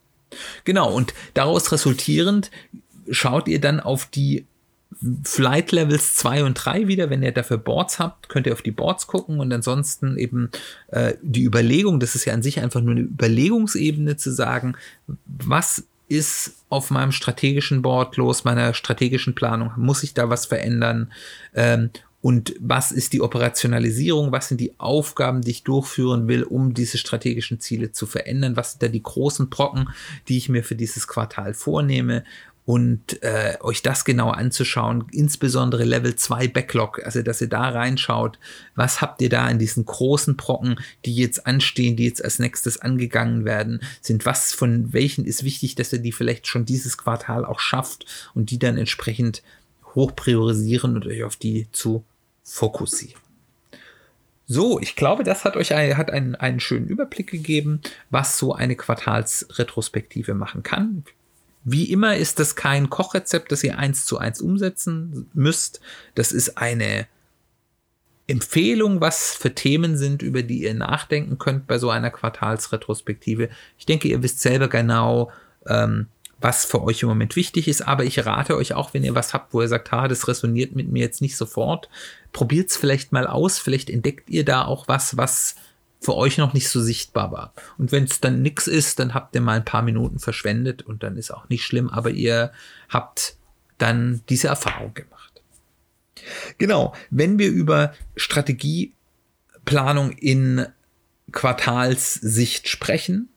Genau, 0.63 0.91
und 0.93 1.13
daraus 1.33 1.71
resultierend 1.71 2.51
schaut 3.09 3.47
ihr 3.47 3.61
dann 3.61 3.79
auf 3.79 4.05
die 4.05 4.45
Flight 5.23 5.71
Levels 5.71 6.15
2 6.15 6.43
und 6.43 6.53
3 6.55 6.87
wieder. 6.87 7.09
Wenn 7.09 7.23
ihr 7.23 7.31
dafür 7.31 7.57
Boards 7.57 7.99
habt, 7.99 8.29
könnt 8.29 8.47
ihr 8.47 8.53
auf 8.53 8.61
die 8.61 8.71
Boards 8.71 9.07
gucken 9.07 9.39
und 9.39 9.51
ansonsten 9.51 10.17
eben 10.17 10.49
äh, 10.87 11.13
die 11.21 11.43
Überlegung, 11.43 11.99
das 11.99 12.15
ist 12.15 12.25
ja 12.25 12.33
an 12.33 12.41
sich 12.41 12.59
einfach 12.59 12.81
nur 12.81 12.91
eine 12.91 13.01
Überlegungsebene 13.01 14.17
zu 14.17 14.31
sagen, 14.31 14.75
was 15.25 15.83
ist 16.07 16.55
auf 16.69 16.89
meinem 16.89 17.11
strategischen 17.11 17.81
Board 17.81 18.17
los, 18.17 18.43
meiner 18.43 18.73
strategischen 18.73 19.35
Planung? 19.35 19.71
Muss 19.77 20.03
ich 20.03 20.13
da 20.13 20.29
was 20.29 20.45
verändern? 20.45 21.11
Ähm, 21.53 21.89
und 22.19 22.55
was 22.59 22.91
ist 22.91 23.13
die 23.13 23.21
Operationalisierung? 23.21 24.31
Was 24.31 24.47
sind 24.47 24.59
die 24.59 24.77
Aufgaben, 24.79 25.41
die 25.41 25.51
ich 25.51 25.63
durchführen 25.63 26.27
will, 26.27 26.43
um 26.43 26.73
diese 26.73 26.97
strategischen 26.97 27.59
Ziele 27.59 27.91
zu 27.91 28.05
verändern? 28.05 28.57
Was 28.57 28.71
sind 28.71 28.83
da 28.83 28.87
die 28.87 29.03
großen 29.03 29.49
Brocken, 29.49 29.89
die 30.27 30.37
ich 30.37 30.49
mir 30.49 30.63
für 30.63 30.75
dieses 30.75 31.07
Quartal 31.07 31.53
vornehme? 31.53 32.23
Und 32.67 33.23
äh, 33.23 33.57
euch 33.61 33.81
das 33.81 34.03
genau 34.03 34.29
anzuschauen, 34.29 35.05
insbesondere 35.13 35.85
Level 35.85 36.17
2 36.17 36.49
Backlog, 36.49 37.01
also 37.05 37.21
dass 37.21 37.39
ihr 37.39 37.47
da 37.47 37.69
reinschaut, 37.69 38.39
was 38.75 38.99
habt 38.99 39.21
ihr 39.21 39.29
da 39.29 39.47
in 39.47 39.57
diesen 39.57 39.85
großen 39.85 40.35
Brocken, 40.35 40.77
die 41.05 41.15
jetzt 41.15 41.47
anstehen, 41.47 41.95
die 41.95 42.03
jetzt 42.03 42.21
als 42.21 42.39
nächstes 42.39 42.77
angegangen 42.81 43.45
werden, 43.45 43.79
sind 44.01 44.25
was 44.25 44.51
von 44.51 44.91
welchen 44.91 45.23
ist 45.23 45.45
wichtig, 45.45 45.75
dass 45.75 45.93
ihr 45.93 45.99
die 45.99 46.11
vielleicht 46.11 46.45
schon 46.45 46.65
dieses 46.65 46.97
Quartal 46.97 47.45
auch 47.45 47.61
schafft 47.61 48.05
und 48.33 48.51
die 48.51 48.59
dann 48.59 48.77
entsprechend 48.77 49.43
hoch 49.95 50.13
priorisieren 50.13 50.95
und 50.95 51.07
euch 51.07 51.23
auf 51.23 51.37
die 51.37 51.67
zu 51.71 52.03
fokussieren. 52.43 53.21
So, 54.45 54.77
ich 54.81 54.97
glaube, 54.97 55.23
das 55.23 55.45
hat 55.45 55.55
euch 55.55 55.73
ein, 55.73 55.95
hat 55.95 56.11
einen, 56.11 56.35
einen 56.35 56.59
schönen 56.59 56.89
Überblick 56.89 57.31
gegeben, 57.31 57.79
was 58.09 58.37
so 58.37 58.53
eine 58.53 58.75
Quartalsretrospektive 58.75 60.33
machen 60.33 60.63
kann. 60.63 61.05
Wie 61.69 61.91
immer 61.91 62.15
ist 62.15 62.39
das 62.39 62.55
kein 62.55 62.89
Kochrezept, 62.89 63.51
das 63.51 63.61
ihr 63.61 63.77
eins 63.77 64.05
zu 64.05 64.17
eins 64.17 64.39
umsetzen 64.39 65.29
müsst. 65.33 65.81
Das 66.15 66.31
ist 66.31 66.57
eine 66.57 67.07
Empfehlung, 68.25 69.01
was 69.01 69.35
für 69.35 69.53
Themen 69.53 69.97
sind, 69.97 70.21
über 70.21 70.43
die 70.43 70.63
ihr 70.63 70.73
nachdenken 70.73 71.37
könnt 71.37 71.67
bei 71.67 71.77
so 71.77 71.89
einer 71.89 72.09
Quartalsretrospektive. 72.09 73.49
Ich 73.77 73.85
denke, 73.85 74.07
ihr 74.07 74.23
wisst 74.23 74.39
selber 74.39 74.69
genau, 74.69 75.29
ähm, 75.67 76.07
was 76.39 76.63
für 76.63 76.81
euch 76.83 77.01
im 77.01 77.09
Moment 77.09 77.35
wichtig 77.35 77.67
ist, 77.67 77.81
aber 77.81 78.05
ich 78.05 78.25
rate 78.25 78.55
euch 78.55 78.73
auch, 78.73 78.93
wenn 78.93 79.03
ihr 79.03 79.15
was 79.15 79.33
habt, 79.33 79.53
wo 79.53 79.61
ihr 79.61 79.67
sagt, 79.67 79.91
ha, 79.91 80.07
das 80.07 80.29
resoniert 80.29 80.73
mit 80.73 80.89
mir 80.89 80.99
jetzt 80.99 81.21
nicht 81.21 81.35
sofort, 81.35 81.89
probiert 82.31 82.69
es 82.69 82.77
vielleicht 82.77 83.11
mal 83.11 83.27
aus, 83.27 83.59
vielleicht 83.59 83.89
entdeckt 83.89 84.29
ihr 84.29 84.45
da 84.45 84.63
auch 84.63 84.87
was, 84.87 85.17
was 85.17 85.55
für 85.99 86.15
euch 86.15 86.37
noch 86.37 86.53
nicht 86.53 86.69
so 86.69 86.81
sichtbar 86.81 87.31
war. 87.31 87.53
Und 87.77 87.91
wenn 87.91 88.03
es 88.05 88.19
dann 88.19 88.41
nichts 88.41 88.67
ist, 88.67 88.99
dann 88.99 89.13
habt 89.13 89.35
ihr 89.35 89.41
mal 89.41 89.57
ein 89.57 89.65
paar 89.65 89.81
Minuten 89.81 90.19
verschwendet 90.19 90.83
und 90.83 91.03
dann 91.03 91.17
ist 91.17 91.31
auch 91.31 91.49
nicht 91.49 91.63
schlimm, 91.63 91.89
aber 91.89 92.11
ihr 92.11 92.51
habt 92.89 93.35
dann 93.77 94.21
diese 94.29 94.47
Erfahrung 94.47 94.93
gemacht. 94.93 95.41
Genau, 96.57 96.93
wenn 97.09 97.39
wir 97.39 97.49
über 97.49 97.93
Strategieplanung 98.15 100.11
in 100.11 100.65
Quartalssicht 101.31 102.67
sprechen, 102.67 103.29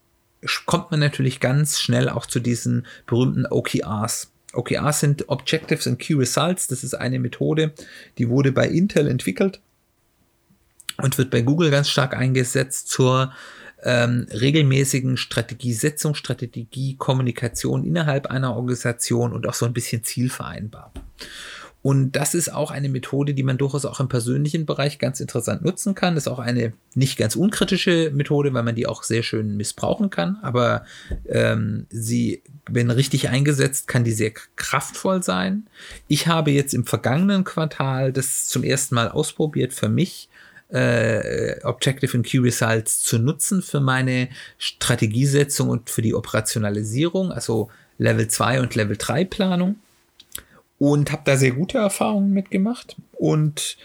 kommt 0.65 0.91
man 0.91 0.99
natürlich 0.99 1.39
ganz 1.39 1.79
schnell 1.79 2.09
auch 2.09 2.25
zu 2.25 2.39
diesen 2.39 2.87
berühmten 3.05 3.45
OKRs. 3.45 4.31
OKRs 4.53 4.99
sind 4.99 5.29
Objectives 5.29 5.87
and 5.87 5.99
Key 5.99 6.15
Results. 6.15 6.67
Das 6.67 6.83
ist 6.83 6.95
eine 6.95 7.19
Methode, 7.19 7.73
die 8.17 8.27
wurde 8.27 8.51
bei 8.51 8.67
Intel 8.67 9.07
entwickelt 9.07 9.61
und 11.03 11.17
wird 11.17 11.29
bei 11.29 11.41
Google 11.41 11.71
ganz 11.71 11.89
stark 11.89 12.15
eingesetzt 12.15 12.89
zur 12.89 13.31
ähm, 13.83 14.27
regelmäßigen 14.31 15.17
Strategiesetzung, 15.17 16.15
Strategie, 16.15 16.95
Kommunikation 16.97 17.83
innerhalb 17.83 18.27
einer 18.27 18.55
Organisation 18.55 19.33
und 19.33 19.47
auch 19.47 19.53
so 19.53 19.65
ein 19.65 19.73
bisschen 19.73 20.03
Zielvereinbarung. 20.03 20.93
Und 21.83 22.11
das 22.11 22.35
ist 22.35 22.53
auch 22.53 22.69
eine 22.69 22.89
Methode, 22.89 23.33
die 23.33 23.41
man 23.41 23.57
durchaus 23.57 23.85
auch 23.85 23.99
im 23.99 24.07
persönlichen 24.07 24.67
Bereich 24.67 24.99
ganz 24.99 25.19
interessant 25.19 25.63
nutzen 25.63 25.95
kann. 25.95 26.13
Das 26.13 26.27
ist 26.27 26.31
auch 26.31 26.37
eine 26.37 26.73
nicht 26.93 27.17
ganz 27.17 27.35
unkritische 27.35 28.11
Methode, 28.13 28.53
weil 28.53 28.61
man 28.61 28.75
die 28.75 28.85
auch 28.85 29.01
sehr 29.01 29.23
schön 29.23 29.57
missbrauchen 29.57 30.11
kann. 30.11 30.37
Aber 30.43 30.85
ähm, 31.27 31.87
sie, 31.89 32.43
wenn 32.69 32.91
richtig 32.91 33.29
eingesetzt, 33.29 33.87
kann 33.87 34.03
die 34.03 34.11
sehr 34.11 34.31
kraftvoll 34.55 35.23
sein. 35.23 35.67
Ich 36.07 36.27
habe 36.27 36.51
jetzt 36.51 36.75
im 36.75 36.85
vergangenen 36.85 37.45
Quartal 37.45 38.13
das 38.13 38.45
zum 38.45 38.63
ersten 38.63 38.93
Mal 38.93 39.09
ausprobiert 39.09 39.73
für 39.73 39.89
mich 39.89 40.29
äh, 40.71 41.59
Objective 41.63 42.15
and 42.17 42.25
Key 42.25 42.39
Results 42.39 43.01
zu 43.01 43.19
nutzen 43.19 43.61
für 43.61 43.79
meine 43.79 44.29
Strategiesetzung 44.57 45.69
und 45.69 45.89
für 45.89 46.01
die 46.01 46.13
Operationalisierung, 46.13 47.31
also 47.31 47.69
Level 47.97 48.27
2 48.27 48.61
und 48.61 48.75
Level 48.75 48.97
3 48.97 49.25
Planung. 49.25 49.75
Und 50.79 51.11
habe 51.11 51.21
da 51.25 51.37
sehr 51.37 51.51
gute 51.51 51.77
Erfahrungen 51.77 52.31
mitgemacht. 52.31 52.95
Und 53.11 53.77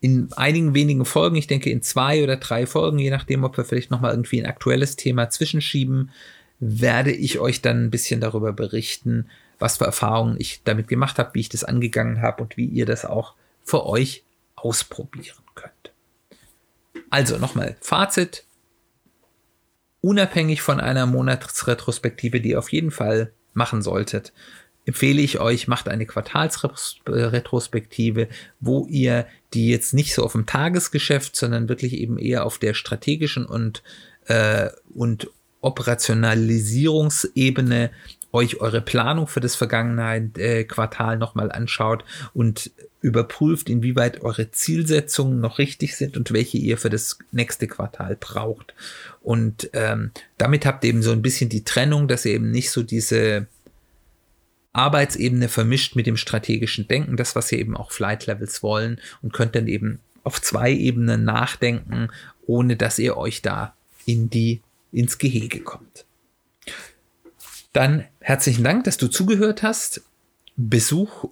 in 0.00 0.28
einigen 0.36 0.74
wenigen 0.74 1.04
Folgen, 1.04 1.34
ich 1.34 1.48
denke 1.48 1.70
in 1.70 1.82
zwei 1.82 2.22
oder 2.22 2.36
drei 2.36 2.66
Folgen, 2.66 2.98
je 2.98 3.10
nachdem, 3.10 3.42
ob 3.42 3.56
wir 3.56 3.64
vielleicht 3.64 3.90
nochmal 3.90 4.12
irgendwie 4.12 4.40
ein 4.40 4.46
aktuelles 4.46 4.94
Thema 4.94 5.30
zwischenschieben, 5.30 6.10
werde 6.60 7.10
ich 7.10 7.40
euch 7.40 7.60
dann 7.62 7.84
ein 7.84 7.90
bisschen 7.90 8.20
darüber 8.20 8.52
berichten, 8.52 9.26
was 9.58 9.78
für 9.78 9.86
Erfahrungen 9.86 10.36
ich 10.38 10.60
damit 10.62 10.86
gemacht 10.86 11.18
habe, 11.18 11.30
wie 11.34 11.40
ich 11.40 11.48
das 11.48 11.64
angegangen 11.64 12.22
habe 12.22 12.42
und 12.42 12.56
wie 12.56 12.66
ihr 12.66 12.86
das 12.86 13.04
auch 13.04 13.34
für 13.64 13.86
euch 13.86 14.22
ausprobieren. 14.54 15.36
Also 17.10 17.38
nochmal 17.38 17.76
Fazit. 17.80 18.44
Unabhängig 20.00 20.62
von 20.62 20.78
einer 20.80 21.06
Monatsretrospektive, 21.06 22.40
die 22.40 22.50
ihr 22.50 22.58
auf 22.58 22.70
jeden 22.70 22.92
Fall 22.92 23.32
machen 23.52 23.82
solltet, 23.82 24.32
empfehle 24.86 25.20
ich 25.20 25.40
euch, 25.40 25.66
macht 25.68 25.88
eine 25.88 26.06
Quartalsretrospektive, 26.06 28.28
wo 28.60 28.86
ihr 28.86 29.26
die 29.52 29.68
jetzt 29.68 29.92
nicht 29.92 30.14
so 30.14 30.24
auf 30.24 30.32
dem 30.32 30.46
Tagesgeschäft, 30.46 31.36
sondern 31.36 31.68
wirklich 31.68 31.92
eben 31.94 32.18
eher 32.18 32.46
auf 32.46 32.58
der 32.58 32.74
strategischen 32.74 33.44
und, 33.44 33.82
äh, 34.26 34.68
und 34.94 35.28
Operationalisierungsebene 35.60 37.90
euch 38.32 38.60
eure 38.60 38.80
Planung 38.80 39.26
für 39.26 39.40
das 39.40 39.56
vergangene 39.56 40.30
äh, 40.36 40.62
Quartal 40.64 41.18
nochmal 41.18 41.50
anschaut 41.50 42.04
und 42.32 42.70
überprüft, 43.00 43.70
inwieweit 43.70 44.22
eure 44.22 44.50
Zielsetzungen 44.50 45.40
noch 45.40 45.58
richtig 45.58 45.96
sind 45.96 46.16
und 46.16 46.32
welche 46.32 46.58
ihr 46.58 46.78
für 46.78 46.90
das 46.90 47.18
nächste 47.30 47.68
Quartal 47.68 48.16
braucht. 48.16 48.74
Und 49.22 49.70
ähm, 49.72 50.10
damit 50.36 50.66
habt 50.66 50.84
ihr 50.84 50.90
eben 50.90 51.02
so 51.02 51.12
ein 51.12 51.22
bisschen 51.22 51.48
die 51.48 51.64
Trennung, 51.64 52.08
dass 52.08 52.24
ihr 52.24 52.34
eben 52.34 52.50
nicht 52.50 52.70
so 52.70 52.82
diese 52.82 53.46
Arbeitsebene 54.72 55.48
vermischt 55.48 55.96
mit 55.96 56.06
dem 56.06 56.16
strategischen 56.16 56.88
Denken, 56.88 57.16
das, 57.16 57.36
was 57.36 57.52
ihr 57.52 57.58
eben 57.58 57.76
auch 57.76 57.92
Flight 57.92 58.26
Levels 58.26 58.62
wollen 58.62 59.00
und 59.22 59.32
könnt 59.32 59.54
dann 59.54 59.68
eben 59.68 60.00
auf 60.24 60.42
zwei 60.42 60.72
Ebenen 60.72 61.24
nachdenken, 61.24 62.08
ohne 62.46 62.76
dass 62.76 62.98
ihr 62.98 63.16
euch 63.16 63.42
da 63.42 63.74
in 64.06 64.28
die, 64.28 64.60
ins 64.92 65.18
Gehege 65.18 65.60
kommt. 65.60 66.04
Dann 67.72 68.04
herzlichen 68.20 68.64
Dank, 68.64 68.84
dass 68.84 68.96
du 68.96 69.08
zugehört 69.08 69.62
hast. 69.62 70.02
Besuch 70.56 71.26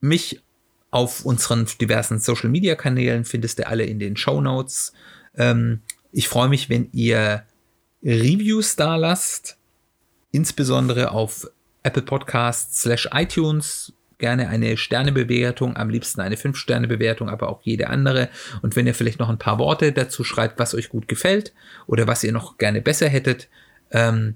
mich 0.00 0.42
auf 0.90 1.24
unseren 1.24 1.66
diversen 1.80 2.18
Social 2.18 2.50
Media 2.50 2.74
Kanälen, 2.74 3.24
findest 3.24 3.58
du 3.58 3.66
alle 3.66 3.84
in 3.84 3.98
den 3.98 4.16
Show 4.16 4.40
Notes. 4.40 4.92
Ähm, 5.36 5.80
ich 6.12 6.28
freue 6.28 6.48
mich, 6.48 6.68
wenn 6.68 6.88
ihr 6.92 7.44
Reviews 8.02 8.76
da 8.76 8.96
lasst, 8.96 9.56
insbesondere 10.32 11.12
auf 11.12 11.48
Apple 11.82 12.02
Podcasts 12.02 12.82
slash 12.82 13.08
iTunes 13.12 13.92
gerne 14.18 14.48
eine 14.48 14.76
Sternebewertung, 14.76 15.76
am 15.76 15.88
liebsten 15.90 16.20
eine 16.20 16.36
5-Sterne-Bewertung, 16.36 17.28
aber 17.28 17.48
auch 17.48 17.62
jede 17.62 17.88
andere. 17.88 18.28
Und 18.62 18.76
wenn 18.76 18.86
ihr 18.86 18.94
vielleicht 18.94 19.18
noch 19.18 19.30
ein 19.30 19.38
paar 19.38 19.58
Worte 19.58 19.92
dazu 19.92 20.24
schreibt, 20.24 20.58
was 20.58 20.74
euch 20.74 20.90
gut 20.90 21.08
gefällt 21.08 21.52
oder 21.86 22.06
was 22.06 22.22
ihr 22.22 22.32
noch 22.32 22.58
gerne 22.58 22.82
besser 22.82 23.08
hättet, 23.08 23.48
ähm, 23.90 24.34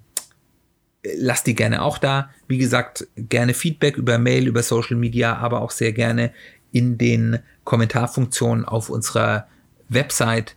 lasst 1.17 1.47
die 1.47 1.55
gerne 1.55 1.83
auch 1.83 1.99
da. 1.99 2.31
Wie 2.49 2.59
gesagt, 2.59 3.07
gerne 3.17 3.55
Feedback 3.55 3.97
über 3.97 4.19
Mail, 4.19 4.47
über 4.47 4.63
Social 4.63 4.97
Media, 4.97 5.37
aber 5.37 5.61
auch 5.61 5.71
sehr 5.71 5.93
gerne 5.93 6.33
in 6.73 6.99
den 6.99 7.39
Kommentarfunktionen 7.65 8.65
auf 8.65 8.91
unserer 8.91 9.47
Website. 9.89 10.57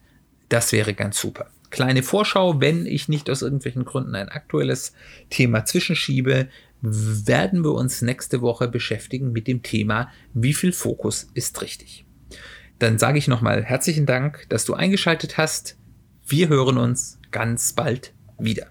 Das 0.50 0.72
wäre 0.72 0.94
ganz 0.94 1.20
super. 1.20 1.48
Kleine 1.70 2.02
Vorschau, 2.02 2.62
wenn 2.62 2.86
ich 2.86 3.10
nicht 3.10 3.30
aus 3.30 3.42
irgendwelchen 3.42 3.84
Gründen 3.84 4.16
ein 4.16 4.30
aktuelles 4.30 4.94
Thema 5.30 5.66
zwischenschiebe, 5.66 6.48
werden 6.82 7.64
wir 7.64 7.74
uns 7.74 8.02
nächste 8.02 8.42
Woche 8.42 8.68
beschäftigen 8.68 9.32
mit 9.32 9.48
dem 9.48 9.64
Thema, 9.64 10.10
wie 10.34 10.54
viel 10.54 10.72
Fokus 10.72 11.30
ist 11.34 11.62
richtig. 11.62 12.06
Dann 12.80 13.00
sage 13.00 13.18
ich 13.18 13.28
nochmal 13.28 13.64
herzlichen 13.64 14.06
Dank, 14.06 14.46
dass 14.50 14.64
du 14.64 14.76
eingeschaltet 14.76 15.38
hast. 15.38 15.78
Wir 16.26 16.48
hören 16.48 16.78
uns 16.78 17.20
ganz 17.32 17.74
bald 17.74 18.14
wieder. 18.38 18.68